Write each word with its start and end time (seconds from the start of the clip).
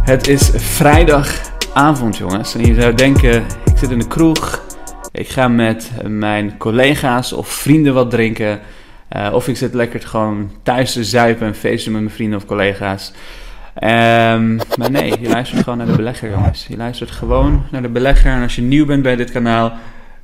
Het 0.00 0.28
is 0.28 0.50
vrijdagavond, 0.54 2.16
jongens. 2.16 2.54
En 2.54 2.64
je 2.64 2.80
zou 2.80 2.94
denken, 2.94 3.44
ik 3.64 3.76
zit 3.76 3.90
in 3.90 3.98
de 3.98 4.06
kroeg. 4.06 4.64
Ik 5.12 5.28
ga 5.28 5.48
met 5.48 5.90
mijn 6.06 6.56
collega's 6.56 7.32
of 7.32 7.48
vrienden 7.48 7.94
wat 7.94 8.10
drinken. 8.10 8.60
Uh, 9.16 9.28
of 9.32 9.48
ik 9.48 9.56
zit 9.56 9.74
lekker 9.74 10.00
gewoon 10.00 10.50
thuis 10.62 10.92
te 10.92 11.04
zuipen 11.04 11.46
en 11.46 11.54
feesten 11.54 11.92
met 11.92 12.00
mijn 12.00 12.14
vrienden 12.14 12.38
of 12.38 12.44
collega's. 12.44 13.12
Um, 13.74 14.56
maar 14.78 14.90
nee, 14.90 15.20
je 15.20 15.28
luistert 15.28 15.62
gewoon 15.62 15.78
naar 15.78 15.86
de 15.86 15.96
belegger, 15.96 16.30
jongens. 16.30 16.66
Je 16.68 16.76
luistert 16.76 17.10
gewoon 17.10 17.66
naar 17.70 17.82
de 17.82 17.88
belegger. 17.88 18.32
En 18.32 18.42
als 18.42 18.56
je 18.56 18.62
nieuw 18.62 18.86
bent 18.86 19.02
bij 19.02 19.16
dit 19.16 19.30
kanaal, 19.30 19.72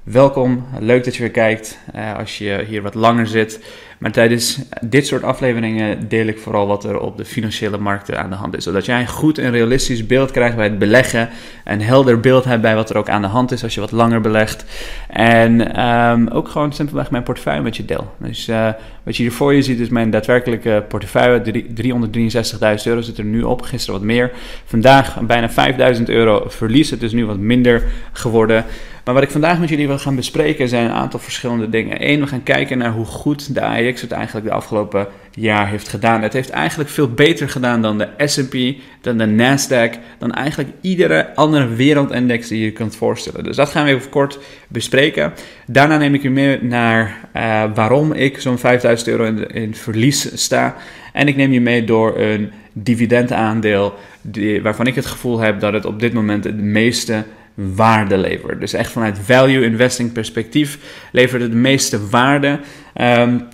welkom. 0.04 0.64
Leuk 0.78 1.04
dat 1.04 1.16
je 1.16 1.22
weer 1.22 1.30
kijkt. 1.30 1.78
Uh, 1.96 2.18
als 2.18 2.38
je 2.38 2.64
hier 2.68 2.82
wat 2.82 2.94
langer 2.94 3.26
zit. 3.26 3.64
Maar 3.98 4.12
tijdens 4.12 4.58
dit 4.80 5.06
soort 5.06 5.22
afleveringen 5.22 6.08
deel 6.08 6.26
ik 6.26 6.38
vooral 6.38 6.66
wat 6.66 6.84
er 6.84 6.98
op 6.98 7.16
de 7.16 7.24
financiële 7.24 7.78
markten 7.78 8.18
aan 8.18 8.30
de 8.30 8.36
hand 8.36 8.56
is. 8.56 8.64
Zodat 8.64 8.84
jij 8.84 9.00
een 9.00 9.08
goed 9.08 9.38
en 9.38 9.50
realistisch 9.50 10.06
beeld 10.06 10.30
krijgt 10.30 10.56
bij 10.56 10.64
het 10.64 10.78
beleggen. 10.78 11.28
Een 11.64 11.82
helder 11.82 12.20
beeld 12.20 12.44
hebt 12.44 12.62
bij 12.62 12.74
wat 12.74 12.90
er 12.90 12.96
ook 12.96 13.08
aan 13.08 13.22
de 13.22 13.28
hand 13.28 13.52
is 13.52 13.62
als 13.62 13.74
je 13.74 13.80
wat 13.80 13.92
langer 13.92 14.20
belegt. 14.20 14.64
En 15.08 15.84
um, 15.84 16.28
ook 16.28 16.48
gewoon 16.48 16.72
simpelweg 16.72 17.10
mijn 17.10 17.22
portefeuille 17.22 17.62
met 17.62 17.76
je 17.76 17.84
deel. 17.84 18.14
Dus 18.18 18.48
uh, 18.48 18.68
wat 19.02 19.16
je 19.16 19.22
hier 19.22 19.32
voor 19.32 19.54
je 19.54 19.62
ziet 19.62 19.80
is 19.80 19.88
mijn 19.88 20.10
daadwerkelijke 20.10 20.84
portefeuille. 20.88 21.42
363.000 21.42 22.82
euro 22.84 23.00
zit 23.00 23.18
er 23.18 23.24
nu 23.24 23.42
op. 23.42 23.62
Gisteren 23.62 24.00
wat 24.00 24.08
meer. 24.08 24.32
Vandaag 24.64 25.20
bijna 25.20 25.50
5.000 25.96 26.02
euro 26.04 26.44
verlies. 26.48 26.90
Het 26.90 27.02
is 27.02 27.12
nu 27.12 27.26
wat 27.26 27.38
minder 27.38 27.82
geworden. 28.12 28.64
Maar 29.04 29.14
wat 29.14 29.22
ik 29.22 29.30
vandaag 29.30 29.58
met 29.58 29.68
jullie 29.68 29.86
wil 29.86 29.98
gaan 29.98 30.16
bespreken 30.16 30.68
zijn 30.68 30.84
een 30.84 30.92
aantal 30.92 31.20
verschillende 31.20 31.68
dingen. 31.68 32.10
Eén, 32.10 32.20
we 32.20 32.26
gaan 32.26 32.42
kijken 32.42 32.78
naar 32.78 32.92
hoe 32.92 33.04
goed 33.04 33.54
de 33.54 33.60
AEX 33.60 34.00
het 34.00 34.12
eigenlijk 34.12 34.46
de 34.46 34.52
afgelopen 34.52 35.06
jaar 35.34 35.68
heeft 35.68 35.88
gedaan. 35.88 36.22
Het 36.22 36.32
heeft 36.32 36.50
eigenlijk 36.50 36.90
veel 36.90 37.08
beter 37.08 37.48
gedaan 37.48 37.82
dan 37.82 37.98
de 37.98 38.08
S&P, 38.18 38.54
dan 39.00 39.18
de 39.18 39.26
Nasdaq, 39.26 39.98
dan 40.18 40.32
eigenlijk 40.32 40.70
iedere 40.80 41.34
andere 41.34 41.68
wereldindex 41.68 42.48
die 42.48 42.64
je 42.64 42.72
kunt 42.72 42.96
voorstellen. 42.96 43.44
Dus 43.44 43.56
dat 43.56 43.68
gaan 43.68 43.84
we 43.84 43.90
even 43.90 44.10
kort 44.10 44.38
bespreken. 44.68 45.32
Daarna 45.66 45.98
neem 45.98 46.14
ik 46.14 46.24
u 46.24 46.30
mee 46.30 46.62
naar 46.62 47.18
uh, 47.36 47.64
waarom 47.74 48.12
ik 48.12 48.40
zo'n 48.40 48.58
5000 48.58 49.08
euro 49.08 49.24
in, 49.24 49.50
in 49.50 49.74
verlies 49.74 50.42
sta. 50.42 50.76
En 51.12 51.28
ik 51.28 51.36
neem 51.36 51.52
je 51.52 51.60
mee 51.60 51.84
door 51.84 52.18
een 52.18 52.50
dividendaandeel 52.72 53.94
die, 54.20 54.62
waarvan 54.62 54.86
ik 54.86 54.94
het 54.94 55.06
gevoel 55.06 55.38
heb 55.38 55.60
dat 55.60 55.72
het 55.72 55.84
op 55.84 56.00
dit 56.00 56.12
moment 56.12 56.44
het 56.44 56.60
meeste 56.60 57.24
waarde 57.54 58.18
levert. 58.18 58.60
Dus 58.60 58.72
echt 58.72 58.92
vanuit 58.92 59.18
value 59.18 59.64
investing 59.64 60.12
perspectief 60.12 60.78
levert 61.12 61.42
het 61.42 61.50
de 61.50 61.56
meeste 61.56 62.08
waarde. 62.08 62.60
Um, 63.00 63.48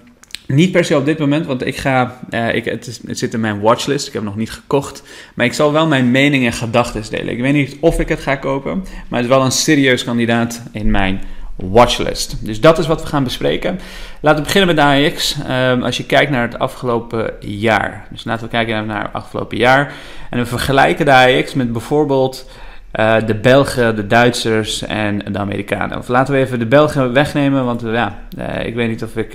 niet 0.47 0.73
per 0.73 0.85
se 0.85 0.97
op 0.97 1.05
dit 1.05 1.19
moment, 1.19 1.47
want 1.47 1.67
ik 1.67 1.77
ga, 1.77 2.19
uh, 2.31 2.55
ik, 2.55 2.65
het, 2.65 2.87
is, 2.87 3.01
het, 3.07 3.19
zit 3.19 3.35
in 3.35 3.41
mijn 3.41 3.61
watchlist. 3.61 4.07
Ik 4.07 4.13
heb 4.13 4.23
nog 4.23 4.37
niet 4.37 4.51
gekocht. 4.51 5.03
Maar 5.35 5.47
ik 5.47 5.53
zal 5.53 5.73
wel 5.73 5.87
mijn 5.87 6.11
mening 6.11 6.47
en 6.47 6.53
gedachten 6.53 7.03
delen. 7.11 7.29
Ik 7.29 7.41
weet 7.41 7.53
niet 7.53 7.77
of 7.81 7.99
ik 7.99 8.09
het 8.09 8.21
ga 8.21 8.37
kopen, 8.37 8.85
maar 9.09 9.21
het 9.21 9.29
is 9.29 9.37
wel 9.37 9.45
een 9.45 9.53
serieus 9.53 10.05
kandidaat 10.05 10.63
in 10.73 10.91
mijn 10.91 11.21
watchlist. 11.57 12.37
Dus 12.45 12.61
dat 12.61 12.79
is 12.79 12.87
wat 12.87 13.03
we 13.03 13.07
gaan 13.07 13.25
bespreken. 13.25 13.81
Laten 14.21 14.39
we 14.39 14.45
beginnen 14.45 14.75
met 14.75 14.85
AX. 14.85 15.37
Um, 15.51 15.83
als 15.83 15.97
je 15.97 16.05
kijkt 16.05 16.31
naar 16.31 16.43
het 16.43 16.59
afgelopen 16.59 17.33
jaar. 17.41 18.07
Dus 18.11 18.25
laten 18.25 18.45
we 18.45 18.51
kijken 18.51 18.87
naar 18.87 19.03
het 19.03 19.13
afgelopen 19.13 19.57
jaar. 19.57 19.93
En 20.31 20.39
we 20.39 20.47
vergelijken 20.47 21.05
de 21.05 21.13
AX 21.13 21.55
met 21.55 21.73
bijvoorbeeld 21.73 22.51
uh, 22.99 23.17
de 23.27 23.35
Belgen, 23.35 23.97
de 23.97 24.07
Duitsers 24.07 24.83
en 24.83 25.19
de 25.33 25.39
Amerikanen. 25.39 25.99
Of 25.99 26.09
laten 26.09 26.35
we 26.35 26.41
even 26.41 26.59
de 26.59 26.67
Belgen 26.67 27.13
wegnemen, 27.13 27.65
want 27.65 27.85
uh, 27.85 27.93
ja, 27.93 28.19
uh, 28.39 28.67
ik 28.67 28.75
weet 28.75 28.89
niet 28.89 29.03
of 29.03 29.17
ik 29.17 29.35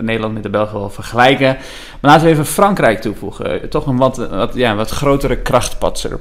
Nederland 0.00 0.34
met 0.34 0.42
de 0.42 0.48
Belgen 0.48 0.78
wil 0.78 0.90
vergelijken. 0.90 1.56
Maar 2.00 2.10
laten 2.10 2.26
we 2.26 2.32
even 2.32 2.46
Frankrijk 2.46 3.00
toevoegen. 3.00 3.68
Toch 3.68 3.86
een 3.86 3.96
wat, 3.96 4.16
wat, 4.16 4.54
ja, 4.54 4.74
wat 4.74 4.90
grotere 4.90 5.36
krachtpatser. 5.36 6.18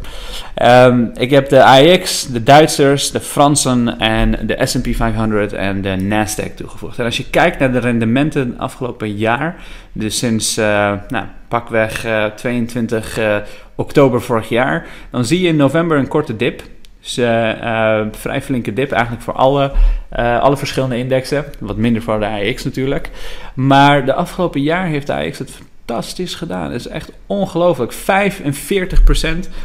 Um, 0.64 1.12
ik 1.14 1.30
heb 1.30 1.50
de 1.50 1.64
AX, 1.64 2.28
de 2.28 2.44
Duitsers, 2.44 3.12
de 3.12 3.20
Fransen 3.20 4.00
en 4.00 4.40
de 4.48 4.58
S&P 4.64 4.96
500 4.96 5.54
en 5.54 5.82
de 5.82 5.98
Nasdaq 5.98 6.56
toegevoegd. 6.56 7.00
En 7.00 7.06
als 7.06 7.18
je 7.18 7.30
kijkt 7.30 7.60
naar 7.60 7.72
de 7.72 7.80
rendementen 7.80 8.54
afgelopen 8.58 9.16
jaar, 9.16 9.56
dus 9.92 10.18
sinds 10.18 10.56
nou, 10.56 11.26
pakweg 11.48 12.06
22 12.36 13.20
oktober 13.76 14.22
vorig 14.22 14.50
jaar, 14.50 14.88
dan 15.12 15.26
zie 15.26 15.42
je 15.42 15.48
in 15.48 15.56
november 15.56 15.98
een 15.98 16.08
korte 16.08 16.36
dip. 16.36 16.64
Dus 17.02 17.18
uh, 17.18 18.02
vrij 18.12 18.42
flinke 18.42 18.74
dip 18.74 18.92
eigenlijk 18.92 19.24
voor 19.24 19.34
alle, 19.34 19.72
alle 20.16 20.58
verschillende 20.58 20.98
indexen. 20.98 21.46
Wat 21.60 21.78
minder 21.78 22.02
voor 22.02 22.20
de 22.20 22.28
AX 22.28 22.64
natuurlijk. 22.64 23.10
Maar 23.54 24.06
de 24.06 24.14
afgelopen 24.14 24.62
jaar 24.62 24.86
heeft 24.86 25.08
de 25.08 25.14
AX 25.14 25.38
het 25.38 25.52
fantastisch 25.86 26.36
gedaan. 26.36 26.72
Het 26.72 26.80
is 26.80 26.88
echt 26.88 27.12
ongelooflijk. 27.26 27.94
45% 27.94 27.98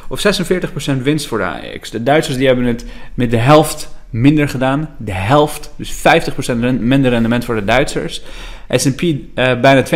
of 0.08 0.41
46% 0.98 1.02
winst 1.02 1.26
voor 1.26 1.38
de 1.38 1.44
AX. 1.44 1.91
De 1.91 2.02
Duitsers 2.02 2.36
die 2.36 2.47
hebben 2.47 2.64
het 2.64 2.84
met 3.14 3.30
de 3.30 3.36
helft 3.36 3.94
minder 4.10 4.48
gedaan. 4.48 4.94
De 4.97 5.12
helft, 5.12 5.72
dus 5.76 5.92
50% 5.92 6.54
minder 6.80 7.10
rendement 7.10 7.44
voor 7.44 7.54
de 7.54 7.64
Duitsers. 7.64 8.22
S&P 8.70 9.03
uh, 9.03 9.20
bijna 9.34 9.84
32%, 9.84 9.88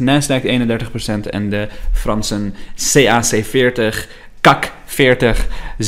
Nasdaq 0.00 0.42
31% 0.44 1.28
en 1.30 1.50
de 1.50 1.68
Fransen 1.92 2.54
CAC 2.92 3.44
40, 3.44 4.08
CAC 4.40 4.72
40, 4.84 5.46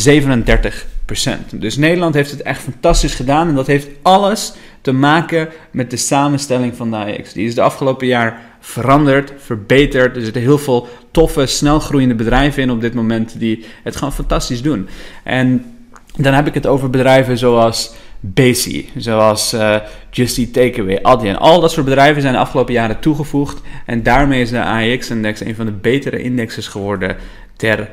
37%. 0.09 1.31
Dus 1.51 1.77
Nederland 1.77 2.15
heeft 2.15 2.31
het 2.31 2.43
echt 2.43 2.63
fantastisch 2.63 3.15
gedaan 3.15 3.49
en 3.49 3.55
dat 3.55 3.67
heeft 3.67 3.89
alles 4.03 4.53
te 4.81 4.93
maken 4.93 5.49
met 5.71 5.91
de 5.91 5.97
samenstelling 5.97 6.77
van 6.77 6.91
de 6.91 6.97
AX. 6.97 7.33
Die 7.33 7.47
is 7.47 7.55
de 7.55 7.63
afgelopen 7.63 8.07
jaar 8.07 8.41
veranderd, 8.61 9.33
verbeterd. 9.39 10.17
Er 10.17 10.23
zitten 10.23 10.43
heel 10.43 10.59
veel 10.59 10.89
toffe, 11.11 11.47
snel 11.47 11.81
groeiende 11.81 12.15
bedrijven 12.15 12.63
in 12.63 12.71
op 12.71 12.81
dit 12.81 12.95
moment 12.95 13.39
die 13.39 13.65
het 13.83 13.97
gewoon 13.97 14.13
fantastisch 14.13 14.63
doen. 14.63 14.89
En 15.25 15.75
dan 16.17 16.35
heb 16.35 16.47
ik 16.47 16.55
het 16.55 16.67
over 16.67 16.91
bedrijven 16.91 17.39
zoals 17.39 17.93
Basie, 18.25 18.91
zoals 18.97 19.55
uh, 19.55 19.77
Just 20.11 20.39
Eat 20.39 20.53
Takeaway, 20.53 20.99
Adyen. 21.03 21.39
Al 21.39 21.61
dat 21.61 21.71
soort 21.71 21.87
bedrijven 21.87 22.23
zijn 22.23 22.35
de 22.35 22.41
afgelopen 22.41 22.73
jaren 22.73 23.01
toegevoegd. 23.01 23.61
En 23.87 24.03
daarmee 24.03 24.41
is 24.41 24.51
de 24.51 24.65
AX-index 24.65 25.41
een 25.41 25.55
van 25.55 25.67
de 25.67 25.73
betere 25.73 26.23
indexes 26.23 26.67
geworden 26.67 27.17
ter 27.57 27.89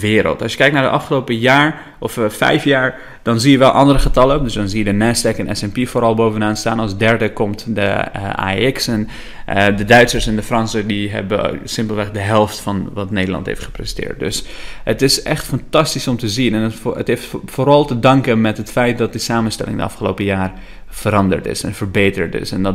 wereld. 0.00 0.42
Als 0.42 0.52
je 0.52 0.58
kijkt 0.58 0.74
naar 0.74 0.82
de 0.82 0.88
afgelopen 0.88 1.38
jaar 1.38 1.82
of 1.98 2.16
uh, 2.16 2.28
vijf 2.28 2.64
jaar, 2.64 2.98
dan 3.22 3.40
zie 3.40 3.50
je 3.50 3.58
wel 3.58 3.70
andere 3.70 3.98
getallen. 3.98 4.42
Dus 4.42 4.52
dan 4.52 4.68
zie 4.68 4.84
je 4.84 4.92
de 4.92 5.14
Nasdaq 5.14 5.36
en 5.36 5.56
S&P 5.56 5.88
vooral 5.88 6.14
bovenaan 6.14 6.56
staan. 6.56 6.80
Als 6.80 6.96
derde 6.96 7.32
komt 7.32 7.74
de 7.74 8.04
uh, 8.16 8.88
en 8.88 9.08
uh, 9.48 9.76
de 9.76 9.84
Duitsers 9.84 10.26
en 10.26 10.36
de 10.36 10.42
Fransen 10.42 10.86
die 10.86 11.10
hebben 11.10 11.60
simpelweg 11.64 12.10
de 12.10 12.18
helft 12.18 12.60
van 12.60 12.90
wat 12.92 13.10
Nederland 13.10 13.46
heeft 13.46 13.62
gepresteerd. 13.62 14.18
Dus 14.18 14.44
het 14.84 15.02
is 15.02 15.22
echt 15.22 15.44
fantastisch 15.44 16.08
om 16.08 16.16
te 16.16 16.28
zien. 16.28 16.54
En 16.54 16.62
het, 16.62 16.74
het 16.94 17.06
heeft 17.06 17.28
vooral 17.44 17.84
te 17.84 17.98
danken 17.98 18.40
met 18.40 18.56
het 18.56 18.70
feit 18.70 18.98
dat 18.98 19.12
die 19.12 19.20
samenstelling 19.20 19.76
de 19.76 19.82
afgelopen 19.82 20.24
jaar 20.24 20.52
veranderd 20.86 21.46
is 21.46 21.62
en 21.62 21.74
verbeterd 21.74 22.34
is. 22.34 22.52
En 22.52 22.62
dat 22.62 22.74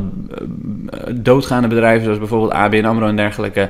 doodgaande 1.16 1.68
bedrijven 1.68 2.04
zoals 2.04 2.20
bijvoorbeeld 2.20 2.52
ABN 2.52 2.86
AMRO 2.86 3.08
en 3.08 3.16
dergelijke 3.16 3.70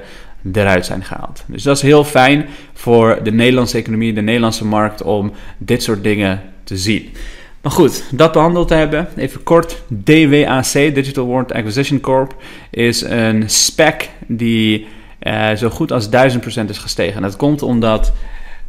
eruit 0.54 0.86
zijn 0.86 1.04
gehaald. 1.04 1.44
Dus 1.48 1.64
dat 1.64 1.76
is 1.76 1.82
heel 1.82 2.04
fijn 2.04 2.46
voor 2.74 3.20
de 3.24 3.32
Nederlandse 3.32 3.78
economie, 3.78 4.14
de 4.14 4.22
Nederlandse 4.22 4.66
markt, 4.66 5.02
om 5.02 5.32
dit 5.58 5.84
soort 5.84 6.04
dingen 6.04 6.42
te 6.64 6.78
zien. 6.78 7.10
Maar 7.62 7.72
goed, 7.72 8.04
dat 8.12 8.32
behandeld 8.32 8.70
hebben, 8.70 9.08
even 9.16 9.44
kort. 9.44 9.82
DWAC, 9.88 10.74
Digital 10.74 11.28
Warrant 11.28 11.54
Acquisition 11.54 12.00
Corp, 12.00 12.36
is 12.70 13.02
een 13.02 13.50
spec 13.50 14.10
die 14.28 14.88
uh, 15.22 15.52
zo 15.56 15.70
goed 15.70 15.92
als 15.92 16.06
1000% 16.06 16.10
is 16.68 16.78
gestegen. 16.78 17.16
En 17.16 17.22
dat 17.22 17.36
komt 17.36 17.62
omdat 17.62 18.14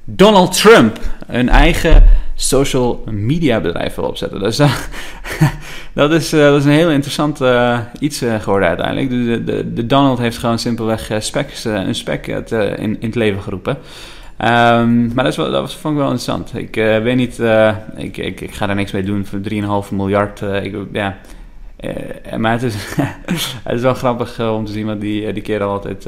Donald 0.04 0.56
Trump 0.56 0.98
een 1.26 1.48
eigen 1.48 2.04
social 2.36 3.04
media 3.10 3.60
bedrijf 3.60 3.94
wil 3.94 4.04
opzetten. 4.04 4.40
Dus 4.40 4.60
uh, 4.60 4.76
dat, 5.94 6.12
is, 6.12 6.34
uh, 6.34 6.40
dat 6.40 6.58
is 6.58 6.64
een 6.64 6.70
heel 6.70 6.90
interessant 6.90 7.40
uh, 7.40 7.78
iets 7.98 8.24
geworden 8.40 8.68
uiteindelijk. 8.68 9.10
De, 9.10 9.44
de, 9.44 9.72
de, 9.72 9.86
Donald 9.86 10.18
heeft 10.18 10.38
gewoon 10.38 10.58
simpelweg 10.58 11.10
specs, 11.18 11.64
een 11.64 11.94
spec 11.94 12.26
in, 12.26 12.76
in 12.78 12.98
het 13.00 13.14
leven 13.14 13.42
geroepen. 13.42 13.78
Um, 14.40 15.14
maar 15.14 15.24
dat, 15.24 15.26
is 15.26 15.36
wel, 15.36 15.50
dat 15.50 15.60
was, 15.60 15.76
vond 15.76 15.94
ik 15.94 16.00
wel 16.00 16.10
interessant. 16.10 16.54
Ik 16.54 16.74
weet 16.74 17.16
niet, 17.16 17.38
ik, 17.96 18.16
ik, 18.16 18.40
ik, 18.40 18.54
ga 18.54 18.66
daar 18.66 18.76
niks 18.76 18.92
mee 18.92 19.02
doen 19.02 19.26
voor 19.26 19.38
3,5 19.88 19.90
miljard. 19.90 20.40
ik, 20.40 20.76
ja, 20.92 21.16
maar 22.36 22.52
het 22.60 22.62
is, 22.62 23.82
wel 23.82 23.94
grappig 23.94 24.40
om 24.40 24.64
te 24.64 24.72
zien 24.72 24.86
wat 24.86 25.00
die, 25.00 25.32
die 25.32 25.42
kerel 25.42 25.70
altijd 25.70 26.06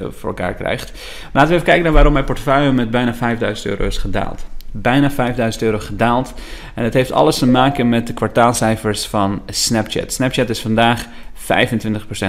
voor 0.00 0.28
elkaar 0.28 0.54
krijgt. 0.54 0.92
Laten 1.32 1.48
we 1.48 1.54
even 1.54 1.66
kijken 1.66 1.84
naar 1.84 1.92
waarom 1.92 2.12
mijn 2.12 2.24
portefeuille 2.24 2.72
met 2.72 2.90
bijna 2.90 3.14
5000 3.14 3.66
euro 3.66 3.84
is 3.84 3.98
gedaald 3.98 4.44
bijna 4.70 5.10
5000 5.10 5.62
euro 5.62 5.78
gedaald. 5.78 6.34
En 6.74 6.84
het 6.84 6.94
heeft 6.94 7.12
alles 7.12 7.38
te 7.38 7.46
maken 7.46 7.88
met 7.88 8.06
de 8.06 8.14
kwartaalcijfers 8.14 9.06
van 9.06 9.42
Snapchat. 9.46 10.12
Snapchat 10.12 10.50
is 10.50 10.60
vandaag 10.60 11.06
25% 11.06 11.08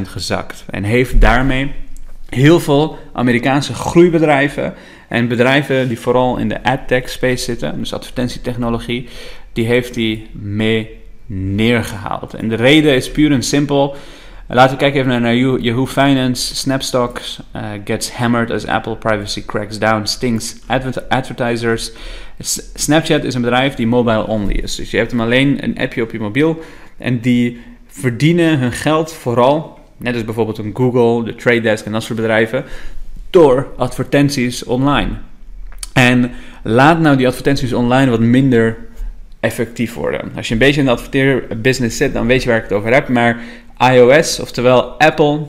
gezakt 0.03 0.65
en 0.69 0.83
heeft 0.83 1.21
daarmee 1.21 1.71
heel 2.29 2.59
veel 2.59 2.97
Amerikaanse 3.13 3.73
groeibedrijven 3.73 4.73
en 5.07 5.27
bedrijven 5.27 5.87
die 5.87 5.99
vooral 5.99 6.37
in 6.37 6.49
de 6.49 6.63
adtech 6.63 7.09
space 7.09 7.43
zitten, 7.43 7.79
dus 7.79 7.93
advertentietechnologie, 7.93 9.09
die 9.53 9.65
heeft 9.65 9.95
hij 9.95 10.27
mee 10.31 10.89
neergehaald. 11.25 12.33
En 12.33 12.49
de 12.49 12.55
reden 12.55 12.95
is 12.95 13.11
puur 13.11 13.31
en 13.31 13.43
simpel. 13.43 13.95
laten 14.47 14.71
we 14.71 14.77
kijken 14.77 14.99
even 14.99 15.21
naar 15.21 15.35
Yahoo 15.35 15.85
Finance. 15.85 16.55
Snapstocks 16.55 17.39
gets 17.85 18.11
hammered 18.11 18.51
as 18.51 18.65
Apple 18.65 18.95
privacy 18.95 19.45
cracks 19.45 19.79
down, 19.79 20.05
stings 20.05 20.55
advertisers. 21.07 21.91
Snapchat 22.73 23.23
is 23.23 23.33
een 23.33 23.41
bedrijf 23.41 23.75
die 23.75 23.87
mobile 23.87 24.27
only 24.27 24.53
is. 24.53 24.75
Dus 24.75 24.91
je 24.91 24.97
hebt 24.97 25.11
hem 25.11 25.21
alleen 25.21 25.63
een 25.63 25.77
appje 25.77 26.01
op 26.01 26.11
je 26.11 26.19
mobiel. 26.19 26.61
En 26.97 27.19
die 27.19 27.61
verdienen 27.87 28.59
hun 28.59 28.71
geld 28.71 29.13
vooral, 29.13 29.79
net 29.97 30.13
als 30.13 30.25
bijvoorbeeld 30.25 30.57
een 30.57 30.75
Google, 30.75 31.23
de 31.25 31.35
Trade 31.35 31.61
Desk 31.61 31.85
en 31.85 31.91
dat 31.91 32.03
soort 32.03 32.19
bedrijven, 32.19 32.65
door 33.29 33.67
advertenties 33.77 34.63
online. 34.63 35.09
En 35.93 36.31
laat 36.63 36.99
nou 36.99 37.17
die 37.17 37.27
advertenties 37.27 37.73
online 37.73 38.11
wat 38.11 38.19
minder 38.19 38.77
effectief 39.39 39.93
worden. 39.93 40.31
Als 40.35 40.47
je 40.47 40.53
een 40.53 40.59
beetje 40.59 40.79
in 40.79 40.85
de 40.85 40.91
adverteerbusiness 40.91 41.97
zit, 41.97 42.13
dan 42.13 42.27
weet 42.27 42.43
je 42.43 42.49
waar 42.49 42.57
ik 42.57 42.63
het 42.63 42.73
over 42.73 42.93
heb. 42.93 43.07
Maar 43.07 43.39
iOS, 43.91 44.39
oftewel 44.39 44.83
Apple, 44.83 45.39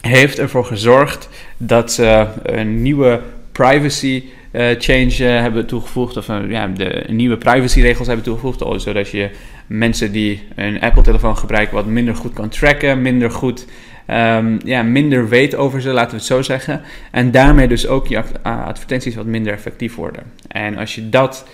heeft 0.00 0.38
ervoor 0.38 0.64
gezorgd 0.64 1.28
dat 1.56 1.92
ze 1.92 2.26
een 2.42 2.82
nieuwe 2.82 3.20
privacy 3.52 4.24
change 4.52 5.16
uh, 5.20 5.40
hebben 5.40 5.66
toegevoegd. 5.66 6.16
Of 6.16 6.28
uh, 6.28 6.38
ja, 6.48 6.66
de 6.66 7.04
nieuwe 7.08 7.36
privacyregels 7.36 8.06
hebben 8.06 8.24
toegevoegd. 8.24 8.82
Zodat 8.82 9.10
je 9.10 9.30
mensen 9.66 10.12
die 10.12 10.42
een 10.54 10.80
Apple-telefoon 10.80 11.36
gebruiken 11.36 11.74
wat 11.74 11.86
minder 11.86 12.14
goed 12.14 12.32
kan 12.32 12.48
tracken. 12.48 13.02
Minder 13.02 13.30
goed 13.30 13.66
um, 14.10 14.58
ja, 14.64 14.82
minder 14.82 15.28
weet 15.28 15.54
over 15.54 15.80
ze, 15.80 15.90
laten 15.90 16.10
we 16.10 16.16
het 16.16 16.24
zo 16.24 16.42
zeggen. 16.42 16.82
En 17.10 17.30
daarmee 17.30 17.68
dus 17.68 17.86
ook 17.86 18.06
je 18.06 18.22
advertenties 18.42 19.14
wat 19.14 19.26
minder 19.26 19.52
effectief 19.52 19.94
worden. 19.94 20.22
En 20.48 20.76
als 20.76 20.94
je 20.94 21.08
dat 21.08 21.48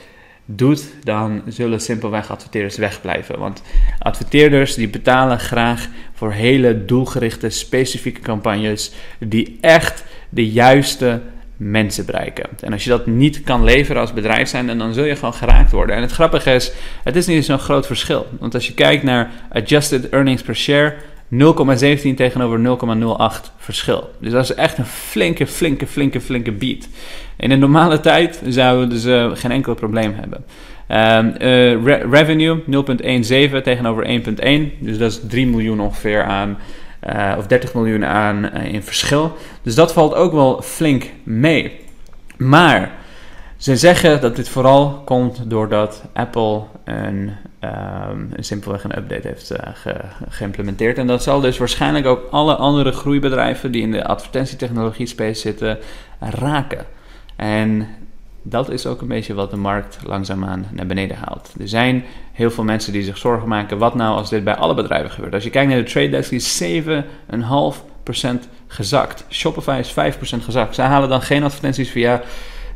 doet, 0.44 0.84
dan 1.04 1.42
zullen 1.46 1.80
simpelweg 1.80 2.30
adverteerders 2.30 2.76
wegblijven. 2.76 3.38
Want 3.38 3.62
adverteerders 3.98 4.74
die 4.74 4.88
betalen 4.88 5.38
graag 5.38 5.88
voor 6.12 6.32
hele 6.32 6.84
doelgerichte, 6.84 7.50
specifieke 7.50 8.20
campagnes 8.20 8.92
die 9.18 9.58
echt 9.60 10.04
de 10.28 10.50
juiste 10.50 11.20
mensen 11.56 12.06
bereiken. 12.06 12.48
En 12.60 12.72
als 12.72 12.84
je 12.84 12.90
dat 12.90 13.06
niet 13.06 13.42
kan 13.42 13.64
leveren 13.64 14.00
als 14.00 14.12
bedrijf 14.12 14.48
zijn, 14.48 14.78
dan 14.78 14.94
zul 14.94 15.04
je 15.04 15.16
gewoon 15.16 15.34
geraakt 15.34 15.70
worden. 15.70 15.96
En 15.96 16.02
het 16.02 16.12
grappige 16.12 16.52
is, 16.52 16.72
het 17.04 17.16
is 17.16 17.26
niet 17.26 17.44
zo'n 17.44 17.58
groot 17.58 17.86
verschil. 17.86 18.26
Want 18.38 18.54
als 18.54 18.66
je 18.66 18.74
kijkt 18.74 19.02
naar 19.02 19.30
adjusted 19.50 20.08
earnings 20.08 20.42
per 20.42 20.56
share, 20.56 20.94
0,17 21.30 22.14
tegenover 22.16 22.78
0,08 23.46 23.54
verschil. 23.56 24.10
Dus 24.20 24.32
dat 24.32 24.42
is 24.44 24.54
echt 24.54 24.78
een 24.78 24.86
flinke, 24.86 25.46
flinke, 25.46 25.86
flinke, 25.86 26.20
flinke 26.20 26.52
beat. 26.52 26.88
In 27.36 27.50
een 27.50 27.58
normale 27.58 28.00
tijd 28.00 28.42
zouden 28.48 28.88
we 28.88 28.94
dus 28.94 29.04
uh, 29.04 29.30
geen 29.34 29.50
enkel 29.50 29.74
probleem 29.74 30.14
hebben. 30.14 30.44
Uh, 30.90 31.84
re 31.84 32.08
revenue 32.10 32.60
0,17 33.58 33.62
tegenover 33.62 34.06
1,1. 34.06 34.78
Dus 34.78 34.98
dat 34.98 35.10
is 35.10 35.20
3 35.28 35.46
miljoen 35.46 35.80
ongeveer 35.80 36.24
aan, 36.24 36.58
uh, 37.06 37.34
of 37.38 37.46
30 37.46 37.74
miljoen 37.74 38.04
aan 38.04 38.52
in 38.52 38.82
verschil. 38.82 39.36
Dus 39.62 39.74
dat 39.74 39.92
valt 39.92 40.14
ook 40.14 40.32
wel 40.32 40.62
flink 40.62 41.10
mee. 41.22 41.80
Maar 42.36 42.90
ze 43.56 43.76
zeggen 43.76 44.20
dat 44.20 44.36
dit 44.36 44.48
vooral 44.48 45.02
komt 45.04 45.50
doordat 45.50 46.04
Apple 46.12 46.62
een, 46.84 47.32
um, 47.60 48.30
een 48.32 48.44
simpelweg 48.44 48.84
een 48.84 48.98
update 48.98 49.28
heeft 49.28 49.52
uh, 49.52 49.58
ge, 49.74 49.94
geïmplementeerd. 50.28 50.98
En 50.98 51.06
dat 51.06 51.22
zal 51.22 51.40
dus 51.40 51.58
waarschijnlijk 51.58 52.06
ook 52.06 52.28
alle 52.30 52.54
andere 52.54 52.92
groeibedrijven 52.92 53.72
die 53.72 53.82
in 53.82 53.90
de 53.90 54.04
advertentietechnologie 54.04 55.06
space 55.06 55.40
zitten 55.40 55.78
raken. 56.20 56.84
En 57.36 57.88
dat 58.48 58.70
is 58.70 58.86
ook 58.86 59.00
een 59.00 59.08
beetje 59.08 59.34
wat 59.34 59.50
de 59.50 59.56
markt 59.56 59.98
langzaamaan 60.04 60.66
naar 60.72 60.86
beneden 60.86 61.16
haalt. 61.16 61.54
Er 61.60 61.68
zijn 61.68 62.04
heel 62.32 62.50
veel 62.50 62.64
mensen 62.64 62.92
die 62.92 63.02
zich 63.02 63.18
zorgen 63.18 63.48
maken: 63.48 63.78
wat 63.78 63.94
nou 63.94 64.16
als 64.16 64.30
dit 64.30 64.44
bij 64.44 64.56
alle 64.56 64.74
bedrijven 64.74 65.10
gebeurt? 65.10 65.34
Als 65.34 65.44
je 65.44 65.50
kijkt 65.50 65.70
naar 65.70 65.78
de 65.78 65.90
trade 65.90 66.08
desk, 66.08 66.30
is 66.30 66.64
7,5% 66.84 68.28
gezakt. 68.66 69.24
Shopify 69.30 69.78
is 69.80 70.16
5% 70.16 70.42
gezakt. 70.42 70.74
Zij 70.74 70.86
halen 70.86 71.08
dan 71.08 71.22
geen 71.22 71.42
advertenties 71.42 71.90
via 71.90 72.22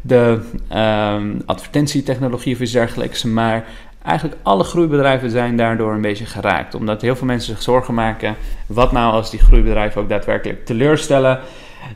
de 0.01 0.41
um, 0.73 1.43
advertentietechnologie 1.47 2.55
of 2.55 2.61
iets 2.61 2.73
dergelijks. 2.73 3.25
Maar 3.25 3.65
eigenlijk 4.05 4.37
alle 4.43 4.65
groeibedrijven 4.65 5.31
zijn 5.31 5.57
daardoor 5.57 5.93
een 5.93 6.01
beetje 6.01 6.27
geraakt. 6.27 6.75
Omdat 6.75 7.03
heel 7.03 7.17
veel 7.17 7.27
mensen 7.27 7.55
zich 7.55 7.63
zorgen 7.63 7.95
maken. 7.95 8.37
Wat 8.67 8.93
nou 8.93 9.13
als 9.13 9.31
die 9.31 9.41
groeibedrijven 9.41 10.03
ook 10.03 10.09
daadwerkelijk 10.09 10.67
teleurstellen? 10.67 11.41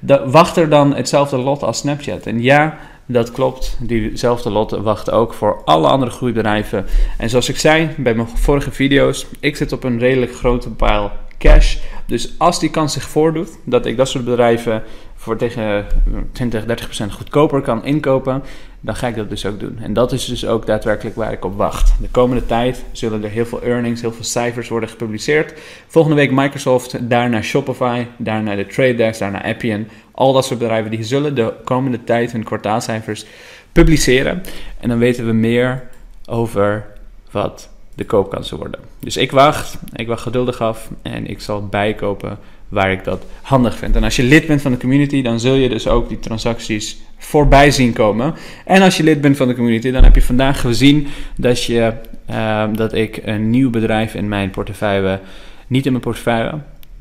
De, 0.01 0.23
wacht 0.31 0.57
er 0.57 0.69
dan 0.69 0.95
hetzelfde 0.95 1.39
lot 1.39 1.63
als 1.63 1.79
Snapchat? 1.79 2.27
En 2.27 2.43
ja, 2.43 2.79
dat 3.07 3.31
klopt. 3.31 3.77
Diezelfde 3.81 4.51
lot 4.51 4.71
wacht 4.71 5.11
ook 5.11 5.35
voor 5.35 5.63
alle 5.65 5.89
andere 5.89 6.11
groeibedrijven. 6.11 6.87
En 7.19 7.31
zoals 7.31 7.49
ik 7.49 7.59
zei 7.59 7.91
bij 7.97 8.15
mijn 8.15 8.29
vorige 8.29 8.71
video's, 8.71 9.27
ik 9.41 9.57
zit 9.57 9.73
op 9.73 9.85
een 9.85 9.99
redelijk 9.99 10.35
grote 10.35 10.71
pile 10.71 11.11
cash. 11.39 11.77
Dus 12.07 12.35
als 12.39 12.61
die 12.61 12.71
kans 12.71 12.93
zich 12.93 13.09
voordoet 13.09 13.59
dat 13.65 13.87
ik 13.87 13.97
dat 13.97 14.09
soort 14.09 14.25
bedrijven 14.25 14.83
voor 15.25 15.37
tegen 15.37 15.87
20, 16.33 16.65
30 16.65 16.85
procent 16.85 17.13
goedkoper 17.13 17.61
kan 17.61 17.85
inkopen, 17.85 18.43
dan 18.81 18.97
ga 18.97 19.07
ik 19.07 19.15
dat 19.15 19.29
dus 19.29 19.47
ook 19.47 19.61
doen. 19.61 19.79
En 19.81 19.93
dat 19.93 20.13
is 20.13 20.25
dus 20.25 20.47
ook 20.47 20.67
daadwerkelijk 20.67 21.17
waar 21.17 21.33
ik 21.33 21.45
op 21.45 21.57
wacht. 21.57 21.95
De 22.01 22.09
komende 22.09 22.47
tijd 22.47 22.85
zullen 22.93 23.25
er 23.25 23.31
heel 23.31 23.47
veel 23.47 23.63
earnings, 23.63 24.01
heel 24.01 24.13
veel 24.13 24.25
cijfers 24.25 24.69
worden 24.69 24.89
gepubliceerd. 24.89 25.61
Volgende 25.87 26.17
week 26.17 26.31
Microsoft, 26.31 27.09
daarna 27.09 27.43
Shopify, 27.43 28.07
daarna 28.17 28.55
de 28.55 28.67
Trade 28.67 28.95
Desk, 28.95 29.19
daarna 29.21 29.45
Appian. 29.45 29.87
Al 30.11 30.33
dat 30.33 30.45
soort 30.45 30.59
bedrijven 30.59 30.91
die 30.91 31.05
zullen 31.05 31.35
de 31.35 31.53
komende 31.65 32.05
tijd 32.05 32.33
hun 32.33 32.45
kwartaalcijfers 32.45 33.27
publiceren. 33.73 34.43
En 34.81 34.89
dan 34.89 34.99
weten 34.99 35.27
we 35.27 35.33
meer 35.33 35.83
over 36.27 36.87
wat 37.31 37.69
de 37.95 38.05
koopkansen 38.05 38.57
worden. 38.57 38.81
Dus 39.01 39.17
ik 39.17 39.31
wacht, 39.31 39.79
ik 39.93 40.07
wacht 40.07 40.23
geduldig 40.23 40.61
af 40.61 40.91
en 41.03 41.27
ik 41.27 41.41
zal 41.41 41.67
bijkopen 41.67 42.39
waar 42.75 42.93
ik 42.93 43.05
dat 43.05 43.25
handig 43.43 43.77
vind. 43.77 43.97
En 43.97 44.05
als 44.05 44.17
je 44.17 44.23
lid 44.23 44.47
bent 44.47 44.63
van 44.63 44.73
de 44.73 44.79
community, 44.79 45.23
dan 45.23 45.41
zul 45.41 45.55
je 45.55 45.69
dus 45.69 45.89
ook 45.89 46.09
die 46.09 46.21
transacties 46.21 47.01
voorbij 47.19 47.71
zien 47.71 47.93
komen. 47.93 48.35
En 48.65 48.83
als 48.83 48.97
je 48.97 49.03
lid 49.03 49.21
bent 49.21 49.37
van 49.37 49.49
de 49.49 49.55
community, 49.55 49.91
dan 49.91 50.05
heb 50.05 50.15
je 50.15 50.23
vandaag 50.23 50.61
gezien 50.61 51.07
dat, 51.37 51.65
je, 51.65 51.93
uh, 52.31 52.65
dat 52.73 52.95
ik 52.95 53.21
een 53.25 53.51
nieuw 53.51 53.71
bedrijf 53.71 54.15
in 54.15 54.29
mijn 54.29 54.51
portefeuille, 54.51 55.21
niet 55.67 55.87
in 55.87 55.93
mijn 55.93 56.05
portefeuille, 56.05 56.53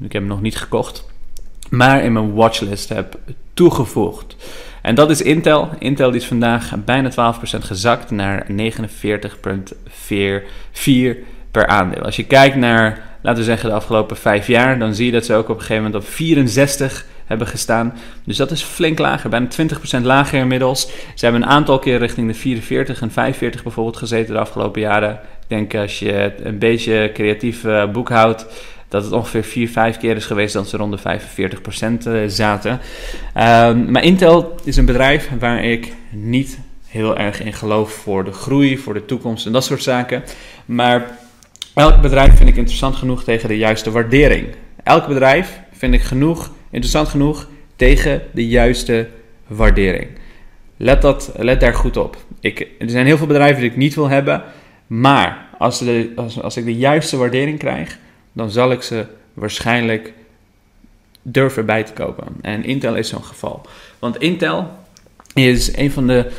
ik 0.01 0.11
heb 0.11 0.21
hem 0.21 0.27
nog 0.27 0.41
niet 0.41 0.57
gekocht, 0.57 1.11
maar 1.69 2.03
in 2.03 2.13
mijn 2.13 2.33
watchlist 2.33 2.89
heb 2.89 3.17
toegevoegd. 3.53 4.35
En 4.81 4.95
dat 4.95 5.09
is 5.09 5.21
Intel. 5.21 5.69
Intel 5.79 6.11
is 6.11 6.25
vandaag 6.25 6.73
bijna 6.85 7.11
12% 7.11 7.13
gezakt 7.59 8.11
naar 8.11 8.47
49,44 8.51 8.55
per 11.51 11.67
aandeel. 11.67 12.01
Als 12.01 12.15
je 12.15 12.25
kijkt 12.25 12.55
naar 12.55 13.12
laten 13.23 13.39
we 13.39 13.45
zeggen, 13.45 13.69
de 13.69 13.75
afgelopen 13.75 14.17
vijf 14.17 14.47
jaar, 14.47 14.79
dan 14.79 14.95
zie 14.95 15.05
je 15.05 15.11
dat 15.11 15.25
ze 15.25 15.33
ook 15.33 15.49
op 15.49 15.55
een 15.55 15.61
gegeven 15.61 15.83
moment 15.83 16.03
op 16.03 16.09
64 16.09 17.05
hebben 17.25 17.47
gestaan. 17.47 17.93
Dus 18.23 18.37
dat 18.37 18.51
is 18.51 18.61
flink 18.63 18.99
lager, 18.99 19.29
bijna 19.29 19.47
20% 19.99 20.01
lager 20.01 20.39
inmiddels. 20.39 20.87
Ze 21.15 21.25
hebben 21.25 21.41
een 21.41 21.47
aantal 21.47 21.79
keer 21.79 21.99
richting 21.99 22.27
de 22.27 22.33
44 22.33 23.01
en 23.01 23.11
45 23.11 23.63
bijvoorbeeld 23.63 23.97
gezeten 23.97 24.33
de 24.33 24.39
afgelopen 24.39 24.81
jaren. 24.81 25.11
Ik 25.13 25.47
denk 25.47 25.75
als 25.75 25.99
je 25.99 26.33
een 26.43 26.59
beetje 26.59 27.11
creatief 27.13 27.63
uh, 27.63 27.91
boekhoudt, 27.91 28.45
dat 28.87 29.03
het 29.03 29.13
ongeveer 29.13 29.43
4, 29.43 29.69
5 29.69 29.97
keer 29.97 30.15
is 30.15 30.25
geweest 30.25 30.53
dat 30.53 30.69
ze 30.69 30.77
rond 30.77 31.03
de 31.03 31.19
45% 32.01 32.07
uh, 32.07 32.21
zaten. 32.27 32.71
Um, 32.71 33.91
maar 33.91 34.03
Intel 34.03 34.55
is 34.63 34.77
een 34.77 34.85
bedrijf 34.85 35.29
waar 35.39 35.63
ik 35.63 35.93
niet 36.09 36.59
heel 36.87 37.17
erg 37.17 37.41
in 37.41 37.53
geloof 37.53 37.91
voor 37.91 38.23
de 38.23 38.31
groei, 38.31 38.77
voor 38.77 38.93
de 38.93 39.05
toekomst 39.05 39.45
en 39.45 39.51
dat 39.51 39.63
soort 39.63 39.83
zaken. 39.83 40.23
Maar 40.65 41.17
Elk 41.73 42.01
bedrijf 42.01 42.37
vind 42.37 42.49
ik 42.49 42.55
interessant 42.55 42.95
genoeg 42.95 43.23
tegen 43.23 43.47
de 43.47 43.57
juiste 43.57 43.91
waardering. 43.91 44.47
Elk 44.83 45.07
bedrijf 45.07 45.59
vind 45.71 45.93
ik 45.93 46.01
genoeg, 46.01 46.51
interessant 46.69 47.07
genoeg 47.07 47.47
tegen 47.75 48.21
de 48.33 48.47
juiste 48.47 49.07
waardering. 49.47 50.07
Let, 50.77 51.01
dat, 51.01 51.31
let 51.35 51.59
daar 51.59 51.73
goed 51.73 51.97
op. 51.97 52.17
Ik, 52.39 52.67
er 52.79 52.89
zijn 52.89 53.05
heel 53.05 53.17
veel 53.17 53.27
bedrijven 53.27 53.61
die 53.61 53.69
ik 53.69 53.77
niet 53.77 53.95
wil 53.95 54.09
hebben, 54.09 54.43
maar 54.87 55.47
als, 55.57 55.83
als, 56.15 56.41
als 56.41 56.57
ik 56.57 56.65
de 56.65 56.75
juiste 56.75 57.17
waardering 57.17 57.59
krijg, 57.59 57.97
dan 58.33 58.51
zal 58.51 58.71
ik 58.71 58.81
ze 58.81 59.05
waarschijnlijk 59.33 60.13
durven 61.21 61.65
bij 61.65 61.83
te 61.83 61.93
kopen. 61.93 62.27
En 62.41 62.63
Intel 62.63 62.95
is 62.95 63.09
zo'n 63.09 63.23
geval. 63.23 63.61
Want 63.99 64.17
Intel 64.17 64.69
is 65.33 65.77
een 65.77 65.91
van 65.91 66.07
de, 66.07 66.31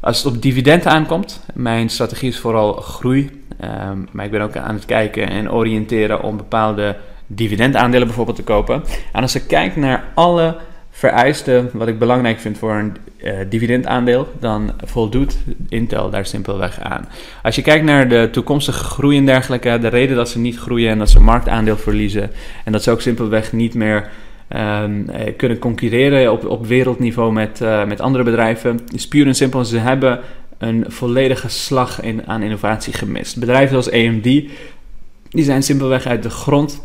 als 0.00 0.22
het 0.22 0.34
op 0.34 0.42
dividend 0.42 0.86
aankomt, 0.86 1.40
mijn 1.54 1.88
strategie 1.88 2.28
is 2.28 2.38
vooral 2.38 2.72
groei 2.72 3.41
Ehm, 3.60 3.98
maar 4.12 4.24
ik 4.24 4.30
ben 4.30 4.40
ook 4.40 4.56
aan 4.56 4.74
het 4.74 4.84
kijken 4.84 5.28
en 5.28 5.52
oriënteren 5.52 6.22
om 6.22 6.36
bepaalde 6.36 6.96
dividendaandelen 7.26 8.06
bijvoorbeeld 8.06 8.36
te 8.36 8.42
kopen. 8.42 8.82
En 9.12 9.22
als 9.22 9.34
ik 9.34 9.44
kijk 9.46 9.76
naar 9.76 10.04
alle 10.14 10.56
vereisten 10.90 11.70
wat 11.72 11.88
ik 11.88 11.98
belangrijk 11.98 12.38
vind 12.38 12.58
voor 12.58 12.74
een 12.74 12.96
uh, 13.24 13.32
dividendaandeel, 13.48 14.28
dan 14.38 14.72
voldoet 14.84 15.38
Intel 15.68 16.10
daar 16.10 16.26
simpelweg 16.26 16.80
aan. 16.80 17.08
Als 17.42 17.54
je 17.54 17.62
kijkt 17.62 17.84
naar 17.84 18.08
de 18.08 18.28
toekomstige 18.32 18.84
groei 18.84 19.16
en 19.16 19.26
dergelijke, 19.26 19.78
de 19.78 19.88
reden 19.88 20.16
dat 20.16 20.28
ze 20.28 20.38
niet 20.38 20.58
groeien 20.58 20.90
en 20.90 20.98
dat 20.98 21.10
ze 21.10 21.20
marktaandeel 21.20 21.76
verliezen 21.76 22.30
en 22.64 22.72
dat 22.72 22.82
ze 22.82 22.90
ook 22.90 23.00
simpelweg 23.00 23.52
niet 23.52 23.74
meer 23.74 24.08
um, 24.56 25.06
kunnen 25.36 25.58
concurreren 25.58 26.32
op, 26.32 26.46
op 26.46 26.66
wereldniveau 26.66 27.32
met, 27.32 27.60
uh, 27.62 27.84
met 27.84 28.00
andere 28.00 28.24
bedrijven, 28.24 28.80
is 28.94 29.08
puur 29.08 29.26
en 29.26 29.34
simpel. 29.34 29.64
Ze 29.64 29.78
hebben 29.78 30.20
een 30.62 30.84
volledige 30.88 31.48
slag 31.48 32.00
in, 32.02 32.26
aan 32.26 32.42
innovatie 32.42 32.92
gemist. 32.92 33.38
Bedrijven 33.38 33.68
zoals 33.68 33.90
AMD, 33.90 34.22
die 34.22 35.44
zijn 35.44 35.62
simpelweg 35.62 36.06
uit 36.06 36.22
de 36.22 36.30
grond 36.30 36.82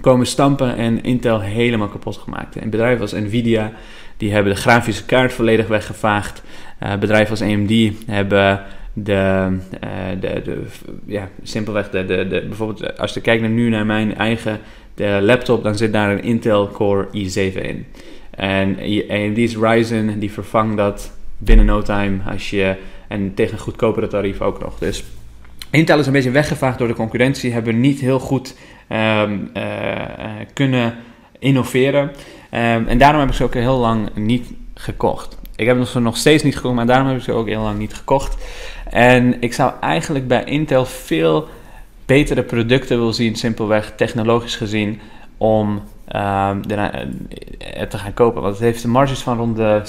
komen 0.00 0.26
stampen 0.26 0.76
en 0.76 1.02
Intel 1.02 1.40
helemaal 1.40 1.88
kapot 1.88 2.16
gemaakt. 2.16 2.56
En 2.56 2.70
bedrijven 2.70 3.00
als 3.00 3.12
Nvidia, 3.12 3.72
die 4.16 4.32
hebben 4.32 4.54
de 4.54 4.60
grafische 4.60 5.04
kaart 5.04 5.32
volledig 5.32 5.66
weggevaagd. 5.66 6.42
Uh, 6.82 6.96
bedrijven 6.96 7.30
als 7.30 7.42
AMD 7.42 7.92
hebben 8.06 8.62
de, 8.92 9.48
uh, 9.84 10.20
de, 10.20 10.42
de, 10.44 10.62
ja, 11.06 11.28
simpelweg 11.42 11.90
de, 11.90 12.04
de, 12.04 12.28
de, 12.28 12.44
bijvoorbeeld 12.48 12.98
als 12.98 13.14
je 13.14 13.20
kijkt 13.20 13.42
naar 13.42 13.50
nu 13.50 13.68
naar 13.68 13.86
mijn 13.86 14.16
eigen 14.16 14.60
de 14.94 15.18
laptop, 15.22 15.62
dan 15.62 15.76
zit 15.76 15.92
daar 15.92 16.10
een 16.10 16.22
Intel 16.22 16.68
Core 16.68 17.06
i7 17.06 17.60
in. 17.62 17.86
En 18.30 18.76
AMD's 19.08 19.56
Ryzen, 19.56 20.18
die 20.18 20.32
vervangt 20.32 20.76
dat 20.76 21.12
binnen 21.38 21.66
no 21.66 21.82
time 21.82 22.18
als 22.30 22.50
je, 22.50 22.76
en 23.12 23.34
tegen 23.34 23.52
een 23.52 23.58
goedkopere 23.58 24.06
tarief 24.06 24.40
ook 24.40 24.60
nog. 24.60 24.78
Dus 24.78 25.04
Intel 25.70 25.98
is 25.98 26.06
een 26.06 26.12
beetje 26.12 26.30
weggevaagd 26.30 26.78
door 26.78 26.88
de 26.88 26.94
concurrentie, 26.94 27.52
hebben 27.52 27.80
niet 27.80 28.00
heel 28.00 28.18
goed 28.18 28.56
um, 28.88 29.50
uh, 29.56 29.62
kunnen 30.52 30.94
innoveren. 31.38 32.02
Um, 32.02 32.86
en 32.86 32.98
daarom 32.98 33.20
heb 33.20 33.28
ik 33.28 33.34
ze 33.34 33.44
ook 33.44 33.54
heel 33.54 33.78
lang 33.78 34.08
niet 34.14 34.52
gekocht. 34.74 35.38
Ik 35.56 35.66
heb 35.66 35.84
ze 35.84 36.00
nog 36.00 36.16
steeds 36.16 36.42
niet 36.42 36.56
gekocht, 36.56 36.74
maar 36.74 36.86
daarom 36.86 37.06
heb 37.06 37.16
ik 37.16 37.22
ze 37.22 37.32
ook 37.32 37.48
heel 37.48 37.62
lang 37.62 37.78
niet 37.78 37.94
gekocht. 37.94 38.44
En 38.90 39.40
ik 39.40 39.52
zou 39.52 39.72
eigenlijk 39.80 40.28
bij 40.28 40.44
Intel 40.44 40.84
veel 40.84 41.48
betere 42.06 42.42
producten 42.42 42.98
willen 42.98 43.14
zien, 43.14 43.36
simpelweg 43.36 43.92
technologisch 43.96 44.56
gezien, 44.56 45.00
om 45.36 45.82
uh, 46.14 46.50
te 47.88 47.98
gaan 47.98 48.14
kopen. 48.14 48.42
Want 48.42 48.54
het 48.54 48.64
heeft 48.64 48.82
de 48.82 48.88
marges 48.88 49.20
van 49.20 49.36
rond 49.36 49.56
de 49.56 49.82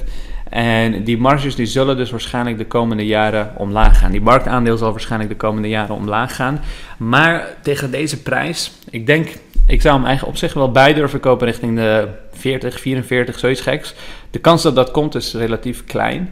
56%. 0.00 0.04
En 0.50 1.04
die 1.04 1.18
marges 1.18 1.54
die 1.54 1.66
zullen 1.66 1.96
dus 1.96 2.10
waarschijnlijk 2.10 2.58
de 2.58 2.66
komende 2.66 3.06
jaren 3.06 3.52
omlaag 3.56 3.98
gaan. 3.98 4.10
Die 4.10 4.20
marktaandeel 4.20 4.76
zal 4.76 4.90
waarschijnlijk 4.90 5.30
de 5.30 5.36
komende 5.36 5.68
jaren 5.68 5.94
omlaag 5.94 6.34
gaan. 6.36 6.60
Maar 6.98 7.48
tegen 7.62 7.90
deze 7.90 8.22
prijs, 8.22 8.72
ik 8.90 9.06
denk, 9.06 9.28
ik 9.66 9.80
zou 9.80 9.94
hem 9.94 10.04
eigenlijk 10.04 10.36
op 10.36 10.40
zich 10.40 10.54
wel 10.54 10.70
bij 10.70 10.94
durven 10.94 11.20
kopen 11.20 11.46
richting 11.46 11.76
de 11.76 12.08
40, 12.32 12.80
44, 12.80 13.38
zoiets 13.38 13.60
geks. 13.60 13.94
De 14.30 14.38
kans 14.38 14.62
dat 14.62 14.74
dat 14.74 14.90
komt 14.90 15.14
is 15.14 15.34
relatief 15.34 15.84
klein. 15.84 16.30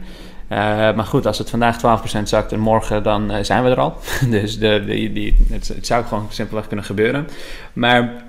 Uh, 0.49 0.57
maar 0.95 1.05
goed, 1.05 1.25
als 1.25 1.37
het 1.37 1.49
vandaag 1.49 2.01
12% 2.19 2.23
zakt 2.23 2.51
en 2.51 2.59
morgen 2.59 3.03
dan 3.03 3.31
uh, 3.31 3.37
zijn 3.41 3.63
we 3.63 3.69
er 3.69 3.79
al. 3.79 3.97
dus 4.29 4.59
de, 4.59 4.83
de, 4.85 5.13
die, 5.13 5.45
het, 5.51 5.67
het, 5.67 5.85
zou 5.85 6.05
gewoon 6.05 6.27
simpelweg 6.29 6.67
kunnen 6.67 6.85
gebeuren. 6.85 7.27
Maar 7.73 8.24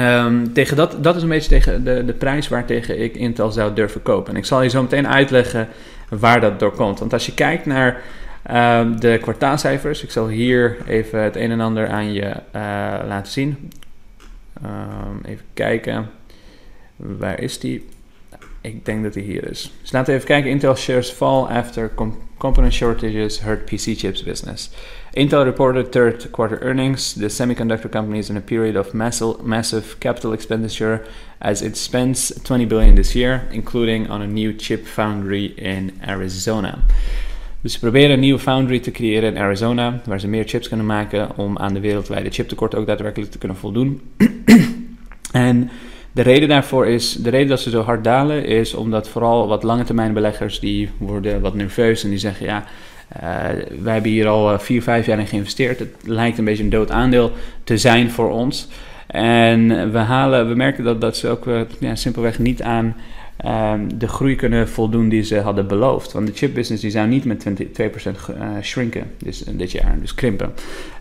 um, 0.00 0.52
tegen 0.52 0.76
dat, 0.76 0.96
dat 1.00 1.16
is 1.16 1.22
een 1.22 1.28
beetje 1.28 1.48
tegen 1.48 1.84
de, 1.84 2.04
de 2.04 2.12
prijs 2.12 2.48
waar 2.48 2.64
tegen 2.64 3.00
ik 3.00 3.16
Intel 3.16 3.50
zou 3.50 3.74
durven 3.74 4.02
kopen. 4.02 4.32
En 4.32 4.38
ik 4.38 4.44
zal 4.44 4.62
je 4.62 4.68
zo 4.68 4.82
meteen 4.82 5.08
uitleggen 5.08 5.68
waar 6.08 6.40
dat 6.40 6.60
door 6.60 6.72
komt. 6.72 6.98
Want 6.98 7.12
als 7.12 7.26
je 7.26 7.34
kijkt 7.34 7.66
naar 7.66 8.00
uh, 8.50 8.80
de 8.98 9.18
kwartaalcijfers, 9.20 10.02
ik 10.02 10.10
zal 10.10 10.28
hier 10.28 10.76
even 10.86 11.22
het 11.22 11.36
een 11.36 11.50
en 11.50 11.60
ander 11.60 11.88
aan 11.88 12.12
je 12.12 12.24
uh, 12.26 12.32
laten 13.06 13.32
zien. 13.32 13.70
Um, 14.64 15.20
even 15.24 15.44
kijken. 15.54 16.10
Waar 16.96 17.40
is 17.40 17.58
die? 17.58 17.86
Ik 18.66 18.84
denk 18.84 19.02
dat 19.02 19.14
hij 19.14 19.22
hier 19.22 19.50
is. 19.50 19.72
Dus 19.80 19.92
laten 19.92 20.08
we 20.08 20.14
even 20.14 20.26
kijken. 20.26 20.50
Intel 20.50 20.74
shares 20.74 21.10
fall 21.10 21.42
after 21.42 21.90
component 22.38 22.72
shortages 22.72 23.40
hurt 23.40 23.64
PC 23.64 23.96
chips 23.96 24.22
business. 24.22 24.70
Intel 25.12 25.44
reported 25.44 25.92
third 25.92 26.30
quarter 26.30 26.62
earnings. 26.62 27.12
The 27.12 27.28
semiconductor 27.28 27.90
company 27.90 28.18
is 28.18 28.28
in 28.28 28.36
a 28.36 28.40
period 28.40 28.76
of 28.76 28.92
massive, 29.42 29.98
capital 29.98 30.32
expenditure 30.32 31.02
as 31.38 31.62
it 31.62 31.76
spends 31.76 32.32
20 32.42 32.66
billion 32.66 32.94
this 32.94 33.12
year, 33.12 33.42
including 33.50 34.10
on 34.10 34.20
a 34.20 34.26
new 34.26 34.54
chip 34.56 34.86
foundry 34.86 35.52
in 35.56 35.92
Arizona. 36.06 36.78
Dus 37.60 37.72
ze 37.72 37.78
proberen 37.78 38.10
een 38.10 38.20
nieuwe 38.20 38.38
foundry 38.38 38.80
te 38.80 38.90
creëren 38.90 39.34
in 39.34 39.38
Arizona, 39.40 40.00
waar 40.04 40.20
ze 40.20 40.28
meer 40.28 40.48
chips 40.48 40.68
kunnen 40.68 40.86
maken 40.86 41.36
om 41.36 41.58
aan 41.58 41.74
de 41.74 41.80
wereldwijde 41.80 42.30
chiptekort 42.30 42.74
ook 42.74 42.86
daadwerkelijk 42.86 43.30
te 43.30 43.38
kunnen 43.38 43.56
voldoen. 43.56 44.00
en 45.32 45.70
de 46.16 46.22
reden 46.22 46.48
daarvoor 46.48 46.86
is, 46.86 47.12
de 47.12 47.30
reden 47.30 47.48
dat 47.48 47.60
ze 47.60 47.70
zo 47.70 47.82
hard 47.82 48.04
dalen, 48.04 48.44
is 48.44 48.74
omdat 48.74 49.08
vooral 49.08 49.48
wat 49.48 49.62
lange 49.62 49.84
termijn 49.84 50.12
beleggers 50.12 50.60
die 50.60 50.90
worden 50.98 51.40
wat 51.40 51.54
nerveus 51.54 52.04
en 52.04 52.10
die 52.10 52.18
zeggen 52.18 52.46
ja, 52.46 52.64
uh, 53.16 53.22
wij 53.82 53.92
hebben 53.92 54.10
hier 54.10 54.26
al 54.26 54.52
uh, 54.52 54.58
vier, 54.58 54.82
vijf 54.82 55.06
jaar 55.06 55.18
in 55.18 55.26
geïnvesteerd. 55.26 55.78
Het 55.78 55.94
lijkt 56.04 56.38
een 56.38 56.44
beetje 56.44 56.62
een 56.62 56.70
dood 56.70 56.90
aandeel 56.90 57.32
te 57.64 57.78
zijn 57.78 58.10
voor 58.10 58.30
ons. 58.30 58.68
En 59.06 59.92
we, 59.92 59.98
halen, 59.98 60.48
we 60.48 60.54
merken 60.54 60.84
dat, 60.84 61.00
dat 61.00 61.16
ze 61.16 61.28
ook 61.28 61.44
ja, 61.78 61.94
simpelweg 61.94 62.38
niet 62.38 62.62
aan 62.62 62.96
um, 63.44 63.98
de 63.98 64.08
groei 64.08 64.36
kunnen 64.36 64.68
voldoen 64.68 65.08
die 65.08 65.22
ze 65.22 65.40
hadden 65.40 65.66
beloofd. 65.66 66.12
Want 66.12 66.26
de 66.26 66.32
chipbusiness 66.32 66.82
die 66.82 66.90
zou 66.90 67.08
niet 67.08 67.24
met 67.24 67.40
20, 67.40 67.66
2% 67.66 67.72
uh, 67.74 68.46
shrinken 68.62 69.10
dus, 69.18 69.44
dit 69.50 69.72
jaar, 69.72 69.96
dus 70.00 70.14
krimpen. 70.14 70.52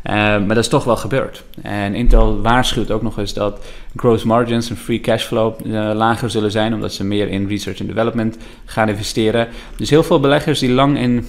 Uh, 0.03 0.13
maar 0.13 0.47
dat 0.47 0.57
is 0.57 0.67
toch 0.67 0.83
wel 0.83 0.95
gebeurd. 0.95 1.43
En 1.61 1.95
Intel 1.95 2.41
waarschuwt 2.41 2.91
ook 2.91 3.01
nog 3.01 3.17
eens 3.17 3.33
dat 3.33 3.65
gross 3.95 4.23
margins 4.23 4.69
en 4.69 4.77
free 4.77 4.99
cash 4.99 5.23
flow 5.23 5.65
uh, 5.65 5.91
lager 5.93 6.29
zullen 6.29 6.51
zijn, 6.51 6.73
omdat 6.73 6.93
ze 6.93 7.03
meer 7.03 7.27
in 7.27 7.47
research 7.47 7.79
and 7.79 7.89
development 7.89 8.37
gaan 8.65 8.89
investeren. 8.89 9.47
Dus 9.77 9.89
heel 9.89 10.03
veel 10.03 10.19
beleggers 10.19 10.59
die 10.59 10.71
lang 10.71 10.97
in 10.97 11.25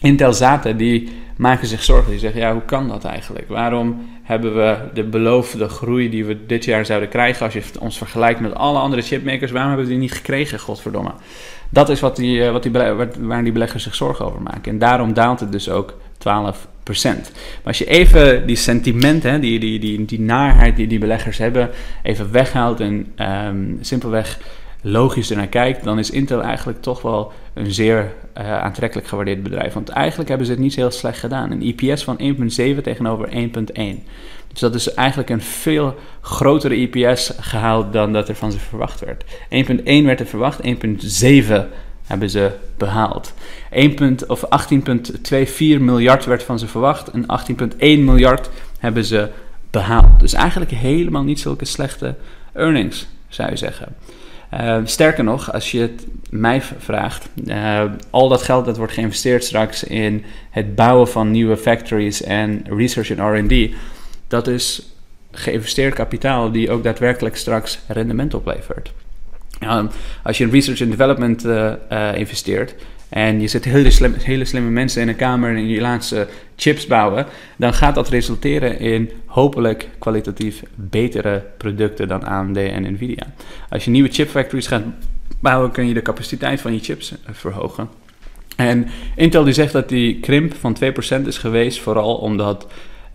Intel 0.00 0.32
zaten, 0.32 0.76
die 0.76 1.08
maken 1.36 1.66
zich 1.66 1.82
zorgen. 1.82 2.10
Die 2.10 2.20
zeggen, 2.20 2.40
ja, 2.40 2.52
hoe 2.52 2.62
kan 2.62 2.88
dat 2.88 3.04
eigenlijk? 3.04 3.48
Waarom 3.48 4.06
hebben 4.22 4.54
we 4.54 4.76
de 4.94 5.04
beloofde 5.04 5.68
groei 5.68 6.10
die 6.10 6.24
we 6.24 6.46
dit 6.46 6.64
jaar 6.64 6.86
zouden 6.86 7.08
krijgen... 7.08 7.44
als 7.44 7.54
je 7.54 7.62
ons 7.78 7.98
vergelijkt 7.98 8.40
met 8.40 8.54
alle 8.54 8.78
andere 8.78 9.02
chipmakers... 9.02 9.50
waarom 9.50 9.70
hebben 9.70 9.86
we 9.88 9.92
die 9.92 10.02
niet 10.02 10.12
gekregen, 10.12 10.58
godverdomme? 10.58 11.12
Dat 11.70 11.88
is 11.88 12.00
wat 12.00 12.16
die, 12.16 12.44
eh, 12.44 12.52
wat 12.52 12.62
die, 12.62 12.72
waar 13.18 13.44
die 13.44 13.52
beleggers 13.52 13.82
zich 13.82 13.94
zorgen 13.94 14.24
over 14.24 14.42
maken. 14.42 14.72
En 14.72 14.78
daarom 14.78 15.12
daalt 15.12 15.40
het 15.40 15.52
dus 15.52 15.68
ook 15.68 15.94
12% 16.18 16.20
maar 16.92 17.64
als 17.64 17.78
je 17.78 17.86
even 17.86 18.46
die 18.46 18.56
sentimenten, 18.56 19.40
die, 19.40 19.58
die, 19.58 19.78
die, 19.78 20.04
die 20.04 20.20
naarheid 20.20 20.76
die 20.76 20.86
die 20.86 20.98
beleggers 20.98 21.38
hebben, 21.38 21.70
even 22.02 22.32
weghaalt 22.32 22.80
en 22.80 23.12
um, 23.46 23.78
simpelweg 23.80 24.38
logisch 24.80 25.30
ernaar 25.30 25.46
kijkt, 25.46 25.84
dan 25.84 25.98
is 25.98 26.10
Intel 26.10 26.42
eigenlijk 26.42 26.82
toch 26.82 27.02
wel 27.02 27.32
een 27.54 27.72
zeer 27.72 28.12
uh, 28.38 28.58
aantrekkelijk 28.58 29.08
gewaardeerd 29.08 29.42
bedrijf. 29.42 29.72
Want 29.72 29.88
eigenlijk 29.88 30.28
hebben 30.28 30.46
ze 30.46 30.52
het 30.52 30.60
niet 30.62 30.74
heel 30.74 30.90
slecht 30.90 31.18
gedaan. 31.18 31.50
Een 31.50 31.62
IPS 31.62 32.04
van 32.04 32.18
1,7 32.20 32.82
tegenover 32.82 33.28
1,1. 33.28 33.34
Dus 34.48 34.60
dat 34.60 34.74
is 34.74 34.94
eigenlijk 34.94 35.30
een 35.30 35.42
veel 35.42 35.94
grotere 36.20 36.76
IPS 36.76 37.32
gehaald 37.40 37.92
dan 37.92 38.12
dat 38.12 38.28
er 38.28 38.34
van 38.34 38.52
ze 38.52 38.58
verwacht 38.58 39.00
werd. 39.00 39.24
1,1 39.24 40.04
werd 40.04 40.20
er 40.20 40.26
verwacht, 40.26 40.60
1,7 40.62 40.72
hebben 42.06 42.30
ze 42.30 42.50
behaald. 42.76 43.32
1, 43.70 44.16
of 44.26 44.44
18,24 44.44 45.58
miljard 45.58 46.24
werd 46.24 46.42
van 46.42 46.58
ze 46.58 46.66
verwacht 46.66 47.08
en 47.08 47.26
18,1 47.70 47.78
miljard 47.78 48.50
hebben 48.78 49.04
ze 49.04 49.28
behaald. 49.70 50.20
Dus 50.20 50.32
eigenlijk 50.32 50.70
helemaal 50.70 51.22
niet 51.22 51.40
zulke 51.40 51.64
slechte 51.64 52.14
earnings, 52.52 53.06
zou 53.28 53.50
je 53.50 53.56
zeggen. 53.56 53.94
Uh, 54.54 54.78
sterker 54.84 55.24
nog, 55.24 55.52
als 55.52 55.70
je 55.70 55.80
het 55.80 56.06
mij 56.30 56.62
vraagt, 56.62 57.28
uh, 57.44 57.82
al 58.10 58.28
dat 58.28 58.42
geld 58.42 58.64
dat 58.64 58.76
wordt 58.76 58.92
geïnvesteerd 58.92 59.44
straks 59.44 59.84
in 59.84 60.24
het 60.50 60.74
bouwen 60.74 61.08
van 61.08 61.30
nieuwe 61.30 61.56
factories 61.56 62.22
en 62.22 62.62
research 62.68 63.10
en 63.10 63.46
RD, 63.46 63.74
dat 64.28 64.46
is 64.46 64.92
geïnvesteerd 65.30 65.94
kapitaal 65.94 66.50
die 66.50 66.70
ook 66.70 66.82
daadwerkelijk 66.82 67.36
straks 67.36 67.78
rendement 67.86 68.34
oplevert. 68.34 68.92
Uh, 69.62 69.84
als 70.22 70.38
je 70.38 70.44
in 70.44 70.50
research 70.50 70.80
and 70.80 70.90
development 70.90 71.44
uh, 71.44 71.74
investeert, 72.14 72.74
en 73.08 73.40
je 73.40 73.48
zet 73.48 73.64
hele, 73.64 73.90
slim, 73.90 74.14
hele 74.18 74.44
slimme 74.44 74.70
mensen 74.70 75.02
in 75.02 75.08
een 75.08 75.16
kamer 75.16 75.56
en 75.56 75.68
je 75.68 75.80
laat 75.80 76.04
ze 76.04 76.26
chips 76.56 76.86
bouwen, 76.86 77.26
dan 77.56 77.74
gaat 77.74 77.94
dat 77.94 78.08
resulteren 78.08 78.78
in 78.78 79.10
hopelijk 79.26 79.88
kwalitatief 79.98 80.62
betere 80.74 81.44
producten 81.56 82.08
dan 82.08 82.24
AMD 82.24 82.56
en 82.56 82.92
Nvidia. 82.92 83.26
Als 83.68 83.84
je 83.84 83.90
nieuwe 83.90 84.08
chipfactories 84.08 84.66
gaat 84.66 84.84
bouwen, 85.40 85.70
kun 85.70 85.86
je 85.86 85.94
de 85.94 86.02
capaciteit 86.02 86.60
van 86.60 86.72
je 86.72 86.80
chips 86.80 87.10
eh, 87.10 87.16
verhogen. 87.32 87.88
En 88.56 88.86
Intel 89.16 89.44
die 89.44 89.52
zegt 89.52 89.72
dat 89.72 89.88
die 89.88 90.20
krimp 90.20 90.54
van 90.54 90.76
2% 91.22 91.26
is 91.26 91.38
geweest, 91.38 91.80
vooral 91.80 92.14
omdat 92.14 92.66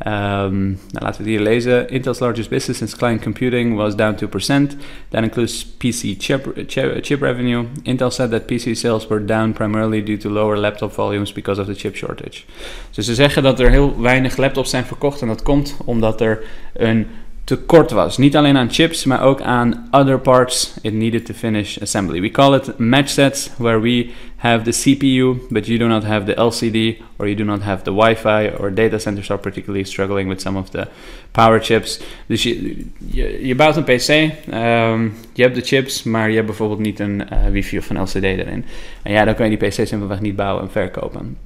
Um, 0.06 0.80
nou, 0.92 1.04
laten 1.06 1.24
we 1.24 1.30
het 1.30 1.38
hier 1.38 1.40
lezen. 1.40 1.90
Intel's 1.90 2.20
largest 2.20 2.50
business 2.50 2.78
since 2.78 2.98
client 2.98 3.22
computing 3.22 3.76
was 3.76 3.96
down 3.96 4.16
2%. 4.16 4.76
That 5.10 5.24
includes 5.24 5.66
PC 5.66 6.16
chip, 6.18 6.54
chip, 6.68 7.04
chip, 7.04 7.22
revenue. 7.22 7.66
Intel 7.84 8.12
said 8.12 8.32
that 8.32 8.46
PC 8.46 8.76
sales 8.76 9.08
were 9.08 9.26
down 9.26 9.54
primarily 9.54 10.04
due 10.04 10.18
to 10.18 10.30
lower 10.30 10.58
laptop 10.58 10.94
volumes 10.94 11.32
because 11.32 11.62
of 11.62 11.68
the 11.68 11.76
chip 11.76 11.96
shortage. 11.96 12.44
Dus 12.92 13.06
ze 13.06 13.16
zeggen 13.16 13.44
dat 13.44 13.60
er 13.60 13.70
heel 13.70 14.02
weinig 14.02 14.38
laptops 14.38 14.70
zijn 14.70 14.86
verkocht 14.86 15.22
en 15.22 15.28
dat 15.28 15.44
komt 15.44 15.78
omdat 15.86 16.22
er 16.22 16.44
een 16.74 17.08
tekort 17.44 17.92
was. 17.92 18.18
Niet 18.18 18.36
alleen 18.36 18.58
aan 18.58 18.72
chips, 18.72 19.06
maar 19.06 19.22
ook 19.22 19.42
aan 19.42 19.88
other 19.92 20.20
parts 20.20 20.74
it 20.82 20.94
needed 20.94 21.26
to 21.26 21.34
finish 21.34 21.82
assembly. 21.82 22.22
We 22.22 22.32
call 22.32 22.56
it 22.56 22.78
match 22.78 23.10
sets, 23.10 23.50
where 23.58 23.80
we 23.80 24.12
have 24.36 24.72
the 24.72 24.72
CPU, 24.72 25.48
but 25.50 25.66
you 25.66 25.80
do 25.80 25.88
not 25.88 26.04
have 26.04 26.26
the 26.26 26.36
LCD, 26.36 27.02
or 27.18 27.28
you 27.28 27.36
do 27.36 27.44
not 27.44 27.62
have 27.62 27.84
the 27.84 27.92
Wi-Fi, 27.92 28.50
or 28.60 28.74
data 28.74 29.00
centers 29.00 29.30
are 29.30 29.40
particularly 29.40 29.86
struggling 29.86 30.30
with 30.30 30.42
some 30.42 30.58
of 30.58 30.70
the 30.70 30.88
power 31.32 31.60
chips. 31.60 32.00
Dus 32.26 32.44
je, 32.44 33.56
bouwt 33.56 33.76
een 33.76 33.84
PC, 33.84 34.10
um, 34.10 34.54
ehm, 34.54 35.10
je 35.34 35.42
hebt 35.42 35.56
de 35.56 35.62
chips, 35.62 36.04
maar 36.04 36.30
je 36.30 36.36
hebt 36.36 36.48
bijvoorbeeld 36.48 36.80
niet 36.80 37.00
een 37.00 37.24
uh, 37.34 37.48
wifi 37.52 37.78
of 37.78 37.90
een 37.90 38.02
LCD 38.02 38.24
erin. 38.24 38.66
En 39.04 39.12
ja, 39.12 39.26
dan 39.26 39.36
kan 39.36 39.50
je 39.50 39.58
die 39.58 39.70
PC 39.70 39.88
simpelweg 39.88 40.22
niet 40.22 40.36
bouwen 40.36 40.64
en 40.64 40.72
verkopen. 40.72 41.38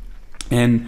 En 0.49 0.87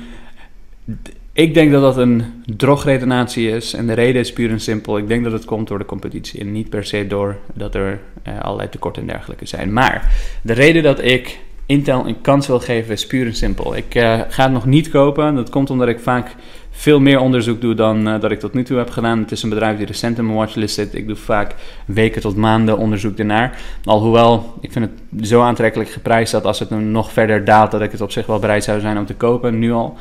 Ik 1.40 1.54
denk 1.54 1.72
dat 1.72 1.82
dat 1.82 1.98
een 1.98 2.24
drogredenatie 2.56 3.50
is 3.50 3.74
en 3.74 3.88
de 3.88 3.94
reden 3.94 4.22
is 4.22 4.34
puur 4.34 4.50
en 4.50 4.60
simpel. 4.60 4.98
Ik 4.98 5.08
denk 5.08 5.24
dat 5.24 5.34
het 5.34 5.46
komt 5.46 5.68
door 5.68 5.78
de 5.78 5.86
competitie 5.86 6.40
en 6.40 6.52
niet 6.52 6.70
per 6.70 6.86
se 6.86 7.08
door 7.08 7.38
dat 7.54 7.76
er 7.76 8.00
uh, 8.28 8.40
allerlei 8.40 8.70
tekorten 8.70 9.02
en 9.02 9.08
dergelijke 9.08 9.46
zijn. 9.46 9.74
Maar 9.74 10.14
de 10.42 10.54
reden 10.54 10.84
dat 10.84 11.04
ik 11.04 11.40
Intel 11.66 12.08
een 12.08 12.22
kans 12.22 12.48
wil 12.48 12.60
geven 12.60 12.94
is 12.94 13.08
puur 13.08 13.26
en 13.26 13.36
simpel. 13.36 13.76
Ik 13.76 13.96
uh, 13.96 14.20
ga 14.30 14.44
het 14.44 14.52
nog 14.52 14.66
niet 14.66 14.90
kopen. 14.90 15.36
Dat 15.36 15.50
komt 15.50 15.70
omdat 15.70 15.88
ik 15.88 16.00
vaak 16.00 16.36
veel 16.70 17.00
meer 17.00 17.20
onderzoek 17.20 17.62
doe 17.62 17.76
dan 17.76 18.08
uh, 18.08 18.22
dat 18.22 18.32
ik 18.32 18.40
tot 18.40 18.54
nu 18.54 18.64
toe 18.64 18.78
heb 18.78 18.90
gedaan. 18.90 19.20
Het 19.20 19.32
is 19.32 19.44
een 19.44 19.50
bedrijf 19.50 19.78
die 19.78 19.86
recent 19.86 20.18
in 20.18 20.26
mijn 20.26 20.38
watchlist 20.38 20.76
zit. 20.76 20.96
Ik 20.96 21.08
doe 21.08 21.16
vaak 21.16 21.56
weken 21.86 22.22
tot 22.22 22.36
maanden 22.36 22.78
onderzoek 22.78 23.18
ernaar. 23.18 23.60
Alhoewel, 23.84 24.54
ik 24.62 24.72
vind 24.72 24.86
het 24.86 25.28
zo 25.28 25.42
aantrekkelijk 25.42 25.90
geprijsd 25.90 26.32
dat 26.32 26.46
als 26.46 26.60
het 26.60 26.70
nog 26.70 27.12
verder 27.12 27.46
daalt, 27.46 27.72
dat 27.72 27.82
ik 27.82 27.92
het 27.92 28.02
op 28.02 28.12
zich 28.12 28.26
wel 28.26 28.40
bereid 28.40 28.64
zou 28.64 28.80
zijn 28.80 28.98
om 28.98 29.06
te 29.06 29.16
kopen, 29.16 29.60
nu 29.60 29.72
al. 29.72 29.98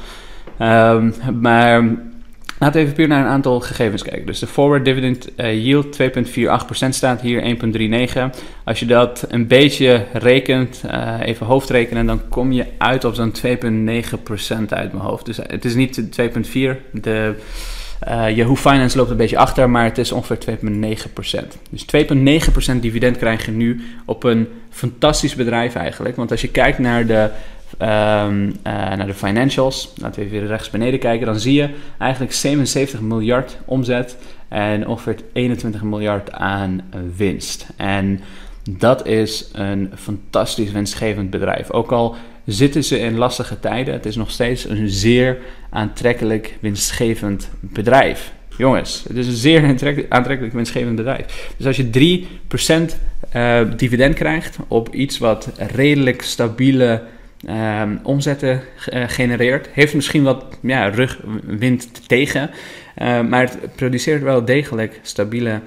Um, 0.60 1.14
maar 1.40 1.82
Laten 2.58 2.76
we 2.76 2.82
even 2.82 2.94
puur 2.94 3.08
naar 3.08 3.20
een 3.20 3.30
aantal 3.30 3.60
gegevens 3.60 4.02
kijken. 4.02 4.26
Dus 4.26 4.38
de 4.38 4.46
forward 4.46 4.84
dividend 4.84 5.28
uh, 5.36 5.64
yield 5.64 5.98
2,48% 6.02 6.88
staat 6.88 7.20
hier, 7.20 7.56
1,39. 8.30 8.40
Als 8.64 8.80
je 8.80 8.86
dat 8.86 9.24
een 9.28 9.46
beetje 9.46 10.04
rekent, 10.12 10.82
uh, 10.86 11.14
even 11.20 11.46
hoofdrekenen, 11.46 12.06
dan 12.06 12.20
kom 12.28 12.52
je 12.52 12.66
uit 12.78 13.04
op 13.04 13.14
zo'n 13.14 13.32
2,9% 13.32 13.42
uit 14.68 14.92
mijn 14.92 15.04
hoofd. 15.04 15.26
Dus 15.26 15.36
het 15.36 15.64
is 15.64 15.74
niet 15.74 16.20
2,4. 16.20 16.30
De 16.92 17.34
uh, 18.08 18.36
Yahoo 18.36 18.56
Finance 18.56 18.96
loopt 18.96 19.10
een 19.10 19.16
beetje 19.16 19.38
achter, 19.38 19.70
maar 19.70 19.84
het 19.84 19.98
is 19.98 20.12
ongeveer 20.12 20.58
2,9%. 20.58 21.46
Dus 21.70 21.86
2,9% 22.74 22.80
dividend 22.80 23.16
krijg 23.16 23.46
je 23.46 23.52
nu 23.52 23.80
op 24.06 24.24
een 24.24 24.48
fantastisch 24.70 25.34
bedrijf 25.34 25.74
eigenlijk. 25.74 26.16
Want 26.16 26.30
als 26.30 26.40
je 26.40 26.48
kijkt 26.48 26.78
naar 26.78 27.06
de 27.06 27.30
um, 27.82 28.56
naar 28.62 29.06
de 29.06 29.14
financials, 29.14 29.92
laten 29.96 30.22
we 30.22 30.26
even 30.26 30.46
rechts 30.46 30.70
beneden 30.70 31.00
kijken, 31.00 31.26
dan 31.26 31.40
zie 31.40 31.54
je 31.54 31.68
eigenlijk 31.98 32.32
77 32.32 33.00
miljard 33.00 33.58
omzet 33.64 34.16
en 34.48 34.86
ongeveer 34.86 35.16
21 35.32 35.82
miljard 35.82 36.32
aan 36.32 36.80
winst. 37.16 37.66
En 37.76 38.20
dat 38.70 39.06
is 39.06 39.48
een 39.52 39.92
fantastisch 39.94 40.70
winstgevend 40.70 41.30
bedrijf. 41.30 41.70
Ook 41.70 41.92
al 41.92 42.16
zitten 42.44 42.84
ze 42.84 42.98
in 42.98 43.18
lastige 43.18 43.60
tijden, 43.60 43.94
het 43.94 44.06
is 44.06 44.16
nog 44.16 44.30
steeds 44.30 44.68
een 44.68 44.88
zeer 44.88 45.38
aantrekkelijk 45.70 46.56
winstgevend 46.60 47.50
bedrijf. 47.60 48.32
Jongens, 48.56 49.04
het 49.08 49.16
is 49.16 49.26
een 49.26 49.32
zeer 49.32 49.62
aantrekkelijk 50.08 50.52
winstgevend 50.52 50.96
bedrijf. 50.96 51.52
Dus 51.56 51.66
als 51.66 51.76
je 51.76 52.18
3% 52.90 52.94
uh, 53.36 53.60
dividend 53.76 54.14
krijgt 54.14 54.58
op 54.68 54.94
iets 54.94 55.18
wat 55.18 55.50
redelijk 55.56 56.22
stabiele 56.22 57.02
um, 57.46 58.00
omzetten 58.02 58.60
uh, 58.92 59.04
genereert. 59.06 59.68
Heeft 59.72 59.94
misschien 59.94 60.22
wat 60.22 60.44
ja, 60.60 60.88
rugwind 60.88 62.08
tegen, 62.08 62.50
uh, 62.98 63.20
maar 63.20 63.40
het 63.40 63.74
produceert 63.74 64.22
wel 64.22 64.44
degelijk 64.44 65.00
stabiele 65.02 65.60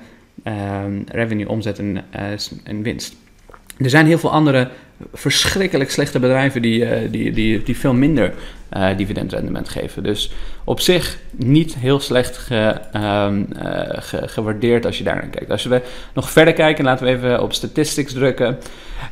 um, 0.44 1.04
revenue, 1.08 1.50
omzet 1.50 1.80
en, 1.80 2.04
uh, 2.16 2.22
en 2.64 2.82
winst. 2.82 3.16
Er 3.78 3.90
zijn 3.90 4.06
heel 4.06 4.18
veel 4.18 4.32
andere 4.32 4.70
verschrikkelijk 5.14 5.92
slechte 5.92 6.20
bedrijven 6.20 6.62
die, 6.62 7.10
die, 7.10 7.32
die, 7.32 7.64
die 7.64 7.78
veel 7.78 7.94
minder 7.94 8.34
dividendrendement 8.98 9.70
geven. 9.70 10.04
Dus 10.04 10.32
op 10.72 10.80
zich 10.80 11.18
niet 11.32 11.76
heel 11.76 12.00
slecht 12.00 12.48
uh, 12.52 12.70
ge, 13.92 14.28
gewaardeerd 14.28 14.86
als 14.86 14.98
je 14.98 15.04
daar 15.04 15.16
naar 15.16 15.28
kijkt. 15.28 15.52
Als 15.52 15.66
we 15.66 15.82
nog 16.14 16.32
verder 16.32 16.54
kijken, 16.54 16.84
laten 16.84 17.06
we 17.06 17.12
even 17.12 17.42
op 17.42 17.54
statistics 17.54 18.14
drukken. 18.14 18.58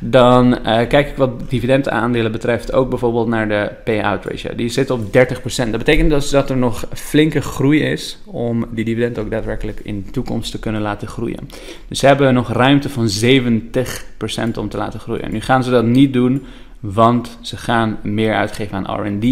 Dan 0.00 0.58
kijk 0.62 1.08
ik 1.08 1.16
wat 1.16 1.50
dividendaandelen 1.50 2.32
betreft 2.32 2.72
ook 2.72 2.88
bijvoorbeeld 2.88 3.28
naar 3.28 3.48
de 3.48 3.70
payout 3.84 4.24
ratio. 4.24 4.54
Die 4.54 4.68
zit 4.68 4.90
op 4.90 5.00
30%. 5.00 5.10
Dat 5.42 5.70
betekent 5.70 6.10
dus 6.10 6.30
dat 6.30 6.50
er 6.50 6.56
nog 6.56 6.86
flinke 6.92 7.40
groei 7.40 7.80
is 7.82 8.18
om 8.24 8.66
die 8.70 8.84
dividend 8.84 9.18
ook 9.18 9.30
daadwerkelijk 9.30 9.80
in 9.82 10.02
de 10.06 10.10
toekomst 10.10 10.50
te 10.50 10.58
kunnen 10.58 10.80
laten 10.80 11.08
groeien. 11.08 11.48
Dus 11.88 11.98
ze 11.98 12.06
hebben 12.06 12.34
nog 12.34 12.52
ruimte 12.52 12.88
van 12.88 13.08
70% 13.08 14.58
om 14.58 14.68
te 14.68 14.76
laten 14.76 15.00
groeien. 15.00 15.32
Nu 15.32 15.40
gaan 15.40 15.64
ze 15.64 15.70
dat 15.70 15.84
niet 15.84 16.12
doen 16.12 16.46
want 16.80 17.38
ze 17.40 17.56
gaan 17.56 17.98
meer 18.02 18.34
uitgeven 18.34 18.86
aan 18.86 19.06
RD. 19.06 19.22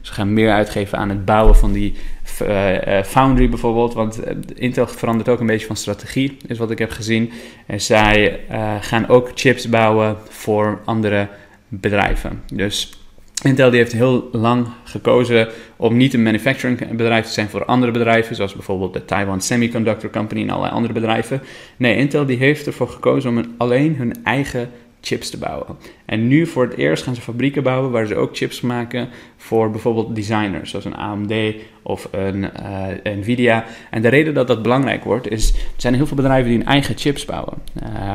Ze 0.00 0.12
gaan 0.12 0.32
meer 0.32 0.50
uitgeven 0.50 0.98
aan 0.98 1.08
het 1.08 1.24
bouwen 1.24 1.56
van 1.56 1.72
die 1.72 1.94
uh, 2.42 3.02
foundry 3.02 3.48
bijvoorbeeld. 3.48 3.94
Want 3.94 4.26
uh, 4.26 4.34
Intel 4.54 4.86
verandert 4.86 5.28
ook 5.28 5.40
een 5.40 5.46
beetje 5.46 5.66
van 5.66 5.76
strategie, 5.76 6.36
is 6.46 6.58
wat 6.58 6.70
ik 6.70 6.78
heb 6.78 6.90
gezien. 6.90 7.32
En 7.66 7.80
zij 7.80 8.40
gaan 8.80 9.08
ook 9.08 9.30
chips 9.34 9.68
bouwen 9.68 10.16
voor 10.28 10.80
andere 10.84 11.28
bedrijven. 11.68 12.42
Dus 12.52 12.98
Intel 13.42 13.70
die 13.70 13.78
heeft 13.78 13.92
heel 13.92 14.28
lang 14.32 14.66
gekozen 14.84 15.48
om 15.76 15.96
niet 15.96 16.14
een 16.14 16.22
manufacturing 16.22 16.90
bedrijf 16.90 17.26
te 17.26 17.32
zijn 17.32 17.48
voor 17.48 17.64
andere 17.64 17.92
bedrijven, 17.92 18.36
zoals 18.36 18.52
bijvoorbeeld 18.52 18.92
de 18.92 19.04
Taiwan 19.04 19.40
Semiconductor 19.40 20.10
Company 20.10 20.42
en 20.42 20.50
allerlei 20.50 20.72
andere 20.74 20.92
bedrijven. 20.92 21.42
Nee, 21.76 21.96
Intel 21.96 22.26
die 22.26 22.36
heeft 22.36 22.66
ervoor 22.66 22.88
gekozen 22.88 23.30
om 23.30 23.38
een, 23.38 23.54
alleen 23.58 23.96
hun 23.96 24.24
eigen 24.24 24.70
chips 25.00 25.30
te 25.30 25.38
bouwen. 25.38 25.76
En 26.04 26.28
nu 26.28 26.46
voor 26.46 26.64
het 26.64 26.76
eerst 26.76 27.02
gaan 27.02 27.14
ze 27.14 27.20
fabrieken 27.20 27.62
bouwen 27.62 27.90
waar 27.90 28.06
ze 28.06 28.16
ook 28.16 28.36
chips 28.36 28.60
maken 28.60 29.08
voor 29.36 29.70
bijvoorbeeld 29.70 30.14
designers, 30.14 30.70
zoals 30.70 30.84
een 30.84 30.96
AMD 30.96 31.34
of 31.82 32.08
een 32.10 32.42
uh, 32.42 33.14
Nvidia. 33.16 33.64
En 33.90 34.02
de 34.02 34.08
reden 34.08 34.34
dat 34.34 34.46
dat 34.46 34.62
belangrijk 34.62 35.04
wordt, 35.04 35.30
is 35.30 35.50
er 35.50 35.58
zijn 35.76 35.94
heel 35.94 36.06
veel 36.06 36.16
bedrijven 36.16 36.48
die 36.48 36.58
hun 36.58 36.66
eigen 36.66 36.98
chips 36.98 37.24
bouwen. 37.24 37.58
Uh, 37.82 38.14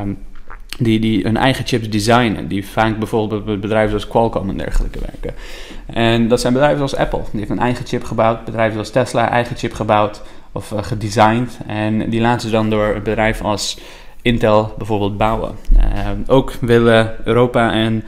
die, 0.78 1.00
die 1.00 1.22
hun 1.22 1.36
eigen 1.36 1.66
chips 1.66 1.88
designen. 1.88 2.48
Die 2.48 2.66
vaak 2.66 2.98
bijvoorbeeld 2.98 3.44
bij 3.44 3.58
bedrijven 3.58 3.88
zoals 3.88 4.08
Qualcomm 4.08 4.48
en 4.48 4.56
dergelijke 4.56 4.98
werken. 4.98 5.34
En 5.86 6.28
dat 6.28 6.40
zijn 6.40 6.52
bedrijven 6.52 6.88
zoals 6.88 6.96
Apple. 6.96 7.22
Die 7.30 7.38
heeft 7.38 7.50
een 7.50 7.58
eigen 7.58 7.86
chip 7.86 8.04
gebouwd. 8.04 8.44
Bedrijven 8.44 8.72
zoals 8.72 8.90
Tesla, 8.90 9.30
eigen 9.30 9.56
chip 9.56 9.72
gebouwd 9.72 10.22
of 10.52 10.70
uh, 10.70 10.82
gedesigned. 10.82 11.58
En 11.66 12.10
die 12.10 12.20
laten 12.20 12.40
ze 12.40 12.50
dan 12.50 12.70
door 12.70 12.94
een 12.94 13.02
bedrijf 13.02 13.42
als 13.42 13.78
Intel 14.24 14.74
bijvoorbeeld 14.78 15.16
bouwen. 15.16 15.54
Uh, 15.76 16.10
ook 16.26 16.52
willen 16.60 17.16
Europa 17.24 17.72
en 17.72 18.04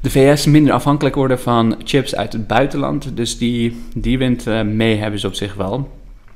de 0.00 0.10
VS 0.10 0.46
minder 0.46 0.72
afhankelijk 0.72 1.14
worden 1.14 1.40
van 1.40 1.80
chips 1.84 2.14
uit 2.14 2.32
het 2.32 2.46
buitenland. 2.46 3.16
Dus 3.16 3.38
die, 3.38 3.80
die 3.94 4.18
wint 4.18 4.46
uh, 4.46 4.62
mee 4.62 4.96
hebben 4.96 5.20
ze 5.20 5.26
op 5.26 5.34
zich 5.34 5.54
wel. 5.54 5.72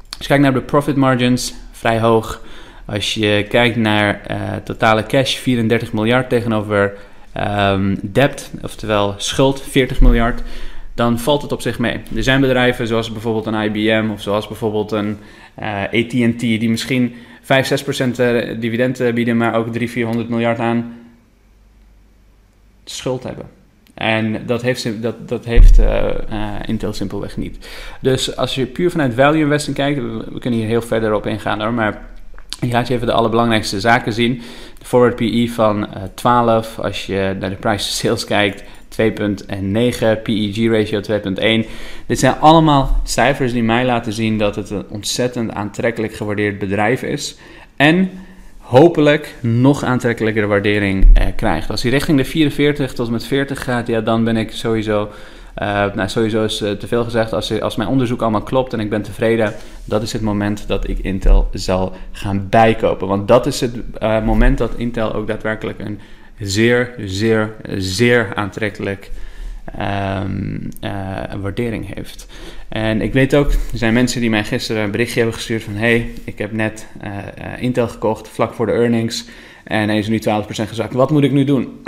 Als 0.09 0.19
je 0.19 0.27
kijkt 0.27 0.43
naar 0.43 0.53
de 0.53 0.61
profit 0.61 0.97
margins, 0.97 1.55
vrij 1.73 2.01
hoog. 2.01 2.43
Als 2.85 3.15
je 3.15 3.47
kijkt 3.49 3.77
naar 3.77 4.21
uh, 4.31 4.37
totale 4.65 5.07
cash, 5.07 5.37
34 5.37 5.93
miljard 5.93 6.29
tegenover 6.29 6.93
um, 7.69 7.99
debt, 8.03 8.51
oftewel 8.63 9.15
schuld, 9.17 9.63
40 9.63 10.01
miljard. 10.01 10.43
Dan 10.95 11.19
valt 11.19 11.43
het 11.43 11.53
op 11.53 11.61
zich 11.61 11.79
mee. 11.79 12.01
Er 12.17 12.23
zijn 12.23 12.41
bedrijven 12.41 12.87
zoals 12.87 13.13
bijvoorbeeld 13.13 13.47
een 13.47 13.63
IBM 13.63 14.11
of 14.13 14.21
zoals 14.21 14.49
bijvoorbeeld 14.49 14.93
een 14.93 15.19
AT&T 15.93 16.41
die 16.41 16.71
misschien 16.71 17.15
5, 17.45 17.67
6 17.67 17.83
procent 17.83 18.19
eh, 18.19 18.61
dividend 18.61 19.01
eh, 19.01 19.13
bieden, 19.13 19.37
maar 19.37 19.55
ook 19.55 19.73
3, 19.73 19.91
400 19.91 20.29
miljard 20.29 20.59
aan 20.59 20.97
schuld 22.85 23.23
hebben. 23.23 23.47
En 23.95 24.47
dat 24.47 24.63
heeft, 24.63 25.03
dat, 25.03 25.29
dat 25.29 25.45
heeft 25.45 25.79
uh, 25.79 26.09
Intel 26.65 26.93
simpelweg 26.93 27.37
niet. 27.37 27.69
Dus 28.01 28.37
als 28.37 28.55
je 28.55 28.67
puur 28.67 28.91
vanuit 28.91 29.15
value 29.15 29.41
investing 29.41 29.77
kijkt, 29.77 30.01
we, 30.01 30.39
kunnen 30.39 30.59
hier 30.59 30.69
heel 30.69 30.83
verder 30.83 31.15
op 31.15 31.27
ingaan 31.27 31.61
hoor, 31.61 31.73
maar 31.73 32.09
ik 32.61 32.73
laat 32.73 32.89
je 32.89 32.95
even 32.95 33.07
de 33.07 33.13
allerbelangrijkste 33.13 33.81
zaken 33.81 34.13
zien. 34.13 34.43
De 34.79 34.85
forward 34.85 35.17
PE 35.17 35.51
van 35.53 35.81
uh, 35.83 36.03
12, 36.15 36.79
als 36.79 37.07
je 37.07 37.37
naar 37.41 37.51
de 37.51 37.57
price 37.57 37.89
to 37.89 37.93
sales 37.93 38.25
kijkt, 38.25 38.65
2.9, 39.01 40.23
PEG 40.23 40.69
ratio 40.69 41.01
2.1. 41.65 41.69
Dit 42.07 42.19
zijn 42.19 42.35
allemaal 42.41 43.01
cijfers 43.05 43.53
die 43.53 43.63
mij 43.63 43.85
laten 43.85 44.13
zien 44.13 44.39
dat 44.39 44.57
het 44.57 44.71
een 44.71 44.85
ontzettend 44.89 45.53
aantrekkelijk 45.53 46.15
gewaardeerd 46.15 46.59
bedrijf 46.59 47.03
is. 47.03 47.37
En 47.77 48.11
hopelijk 48.59 49.35
nog 49.41 49.85
aantrekkelijkere 49.85 50.47
waardering 50.47 51.07
eh, 51.15 51.27
krijgt. 51.37 51.71
Als 51.71 51.83
hij 51.83 51.91
richting 51.91 52.19
de 52.19 52.25
44 52.25 52.93
tot 52.93 53.11
met 53.11 53.27
40 53.27 53.65
gaat, 53.65 53.87
ja, 53.87 54.01
dan 54.01 54.25
ben 54.25 54.37
ik 54.37 54.51
sowieso. 54.51 55.11
Uh, 55.63 55.95
nou, 55.95 56.09
sowieso 56.09 56.45
is 56.45 56.63
uh, 56.63 56.71
te 56.71 56.87
veel 56.87 57.05
gezegd. 57.05 57.33
Als, 57.33 57.61
als 57.61 57.77
mijn 57.77 57.89
onderzoek 57.89 58.23
allemaal 58.23 58.43
klopt 58.43 58.73
en 58.73 58.81
ik 58.81 58.91
ben 58.91 59.03
tevreden, 59.03 59.55
dat 59.85 60.03
is 60.03 60.13
het 60.13 60.23
moment 60.23 60.69
dat 60.69 60.89
ik 60.89 60.99
Intel 60.99 61.49
zal 61.53 61.93
gaan 62.13 62.47
bijkopen. 62.51 63.09
Want 63.09 63.29
dat 63.29 63.47
is 63.47 63.61
het 63.61 63.75
uh, 64.03 64.25
moment 64.25 64.59
dat 64.59 64.75
Intel 64.77 65.15
ook 65.15 65.27
daadwerkelijk 65.27 65.79
een 65.79 66.01
zeer, 66.39 66.95
zeer, 66.99 67.55
zeer 67.77 68.35
aantrekkelijk 68.35 69.11
um, 69.81 70.69
waardering 71.41 71.95
heeft. 71.95 72.27
En 72.69 73.01
ik 73.01 73.13
weet 73.13 73.35
ook, 73.35 73.53
er 73.53 73.59
zijn 73.79 73.93
mensen 73.93 74.21
die 74.21 74.31
mij 74.31 74.45
gisteren 74.45 74.83
een 74.83 74.91
berichtje 74.91 75.17
hebben 75.17 75.37
gestuurd 75.37 75.63
van... 75.63 75.75
hey, 75.75 76.11
ik 76.25 76.39
heb 76.39 76.53
net 76.53 76.87
uh, 77.05 77.13
uh, 77.13 77.63
Intel 77.63 77.89
gekocht, 77.89 78.29
vlak 78.29 78.55
voor 78.55 78.67
de 78.67 78.73
earnings... 78.73 79.25
en 79.65 79.89
hij 79.89 79.99
is 79.99 80.09
nu 80.09 80.19
12% 80.19 80.23
gezakt. 80.47 80.95
Wat 80.95 81.11
moet 81.11 81.25
ik 81.25 81.33
nu 81.33 81.45
doen? 81.45 81.83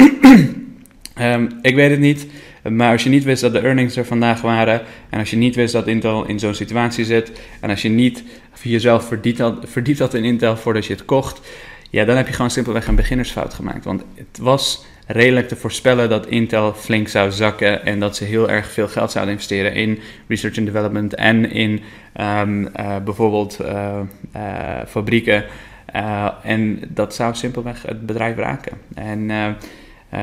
um, 1.21 1.49
ik 1.63 1.75
weet 1.75 1.91
het 1.91 2.01
niet, 2.01 2.27
maar 2.69 2.93
als 2.93 3.03
je 3.03 3.11
niet 3.11 3.25
wist 3.25 3.41
dat 3.41 3.53
de 3.53 3.59
earnings 3.59 3.97
er 3.97 4.07
vandaag 4.07 4.41
waren... 4.41 4.83
en 5.11 5.19
als 5.19 5.31
je 5.31 5.37
niet 5.37 5.55
wist 5.55 5.73
dat 5.73 5.87
Intel 5.87 6.27
in 6.27 6.39
zo'n 6.39 6.55
situatie 6.55 7.05
zit... 7.05 7.33
en 7.61 7.71
als 7.71 7.83
je 7.83 7.89
niet 7.89 8.23
jezelf 8.63 9.07
verdiept 9.07 9.39
had, 9.39 9.65
verdiept 9.67 9.99
had 9.99 10.15
in 10.15 10.25
Intel 10.25 10.57
voordat 10.57 10.87
je 10.87 10.93
het 10.93 11.05
kocht 11.05 11.41
ja, 11.91 12.05
dan 12.05 12.17
heb 12.17 12.27
je 12.27 12.33
gewoon 12.33 12.51
simpelweg 12.51 12.87
een 12.87 12.95
beginnersfout 12.95 13.55
gemaakt. 13.55 13.85
Want 13.85 14.05
het 14.15 14.39
was 14.39 14.85
redelijk 15.07 15.49
te 15.49 15.57
voorspellen 15.57 16.09
dat 16.09 16.27
Intel 16.27 16.75
flink 16.75 17.09
zou 17.09 17.31
zakken 17.31 17.85
en 17.85 18.01
dat 18.01 18.17
ze 18.17 18.25
heel 18.25 18.51
erg 18.51 18.73
veel 18.73 18.89
geld 18.89 19.11
zouden 19.11 19.35
investeren 19.35 19.75
in 19.75 19.99
research 20.29 20.59
and 20.59 20.67
development 20.67 21.15
en 21.15 21.51
in 21.51 21.81
ehm, 22.13 22.67
eh, 22.67 22.97
bijvoorbeeld 23.05 23.59
uh, 23.61 24.01
fabrieken. 24.87 25.45
en 26.43 26.81
dat 26.89 27.15
zou 27.15 27.35
simpelweg 27.35 27.83
het 27.83 28.07
bedrijf 28.07 28.37
raken. 28.37 28.73
En 28.95 29.31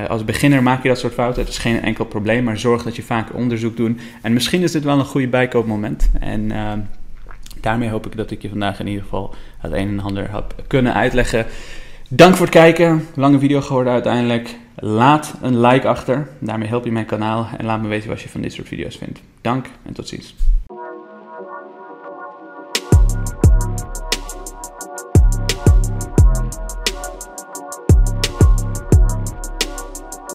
als 0.08 0.26
beginner 0.26 0.64
maak 0.64 0.84
je 0.84 0.90
dat 0.90 1.00
soort 1.00 1.14
fouten. 1.14 1.42
Het 1.42 1.52
is 1.52 1.58
geen 1.58 1.82
enkel 1.82 2.06
probleem, 2.06 2.44
maar 2.44 2.58
zorg 2.58 2.84
dat 2.84 2.96
je 2.96 3.04
vaak 3.04 3.34
onderzoek 3.34 3.78
doet. 3.78 4.02
En 4.22 4.34
misschien 4.34 4.62
is 4.62 4.72
dit 4.72 4.84
wel 4.84 5.00
een 5.00 5.06
goede 5.06 5.28
bijkoopmoment. 5.28 6.12
En 6.20 6.52
ehm, 6.52 6.80
daarmee 7.64 7.90
hoop 7.90 8.06
ik 8.06 8.18
dat 8.18 8.32
ik 8.32 8.42
je 8.42 8.50
vandaag 8.50 8.80
in 8.80 8.88
ieder 8.88 9.04
geval 9.04 9.36
het 9.58 9.72
een 9.72 9.88
en 9.88 10.00
ander 10.00 10.32
heb 10.32 10.56
kunnen 10.68 10.94
uitleggen. 10.94 11.46
Dank 12.10 12.36
voor 12.36 12.46
het 12.46 12.56
kijken. 12.56 13.08
Lange 13.16 13.40
video 13.40 13.62
geworden 13.62 13.94
uiteindelijk. 13.94 14.56
Laat 14.76 15.34
een 15.42 15.62
like 15.62 15.88
achter. 15.88 16.28
Daarmee 16.40 16.68
help 16.68 16.86
je 16.86 16.92
mijn 16.92 17.06
kanaal. 17.06 17.48
En 17.58 17.66
laat 17.66 17.82
me 17.82 17.88
weten 17.88 18.10
wat 18.10 18.22
je 18.22 18.30
van 18.30 18.42
dit 18.42 18.54
soort 18.54 18.68
video's 18.68 18.98
vindt. 18.98 19.22
Dank 19.42 19.66
en 19.86 19.94
tot 19.94 20.08
ziens. 20.08 20.36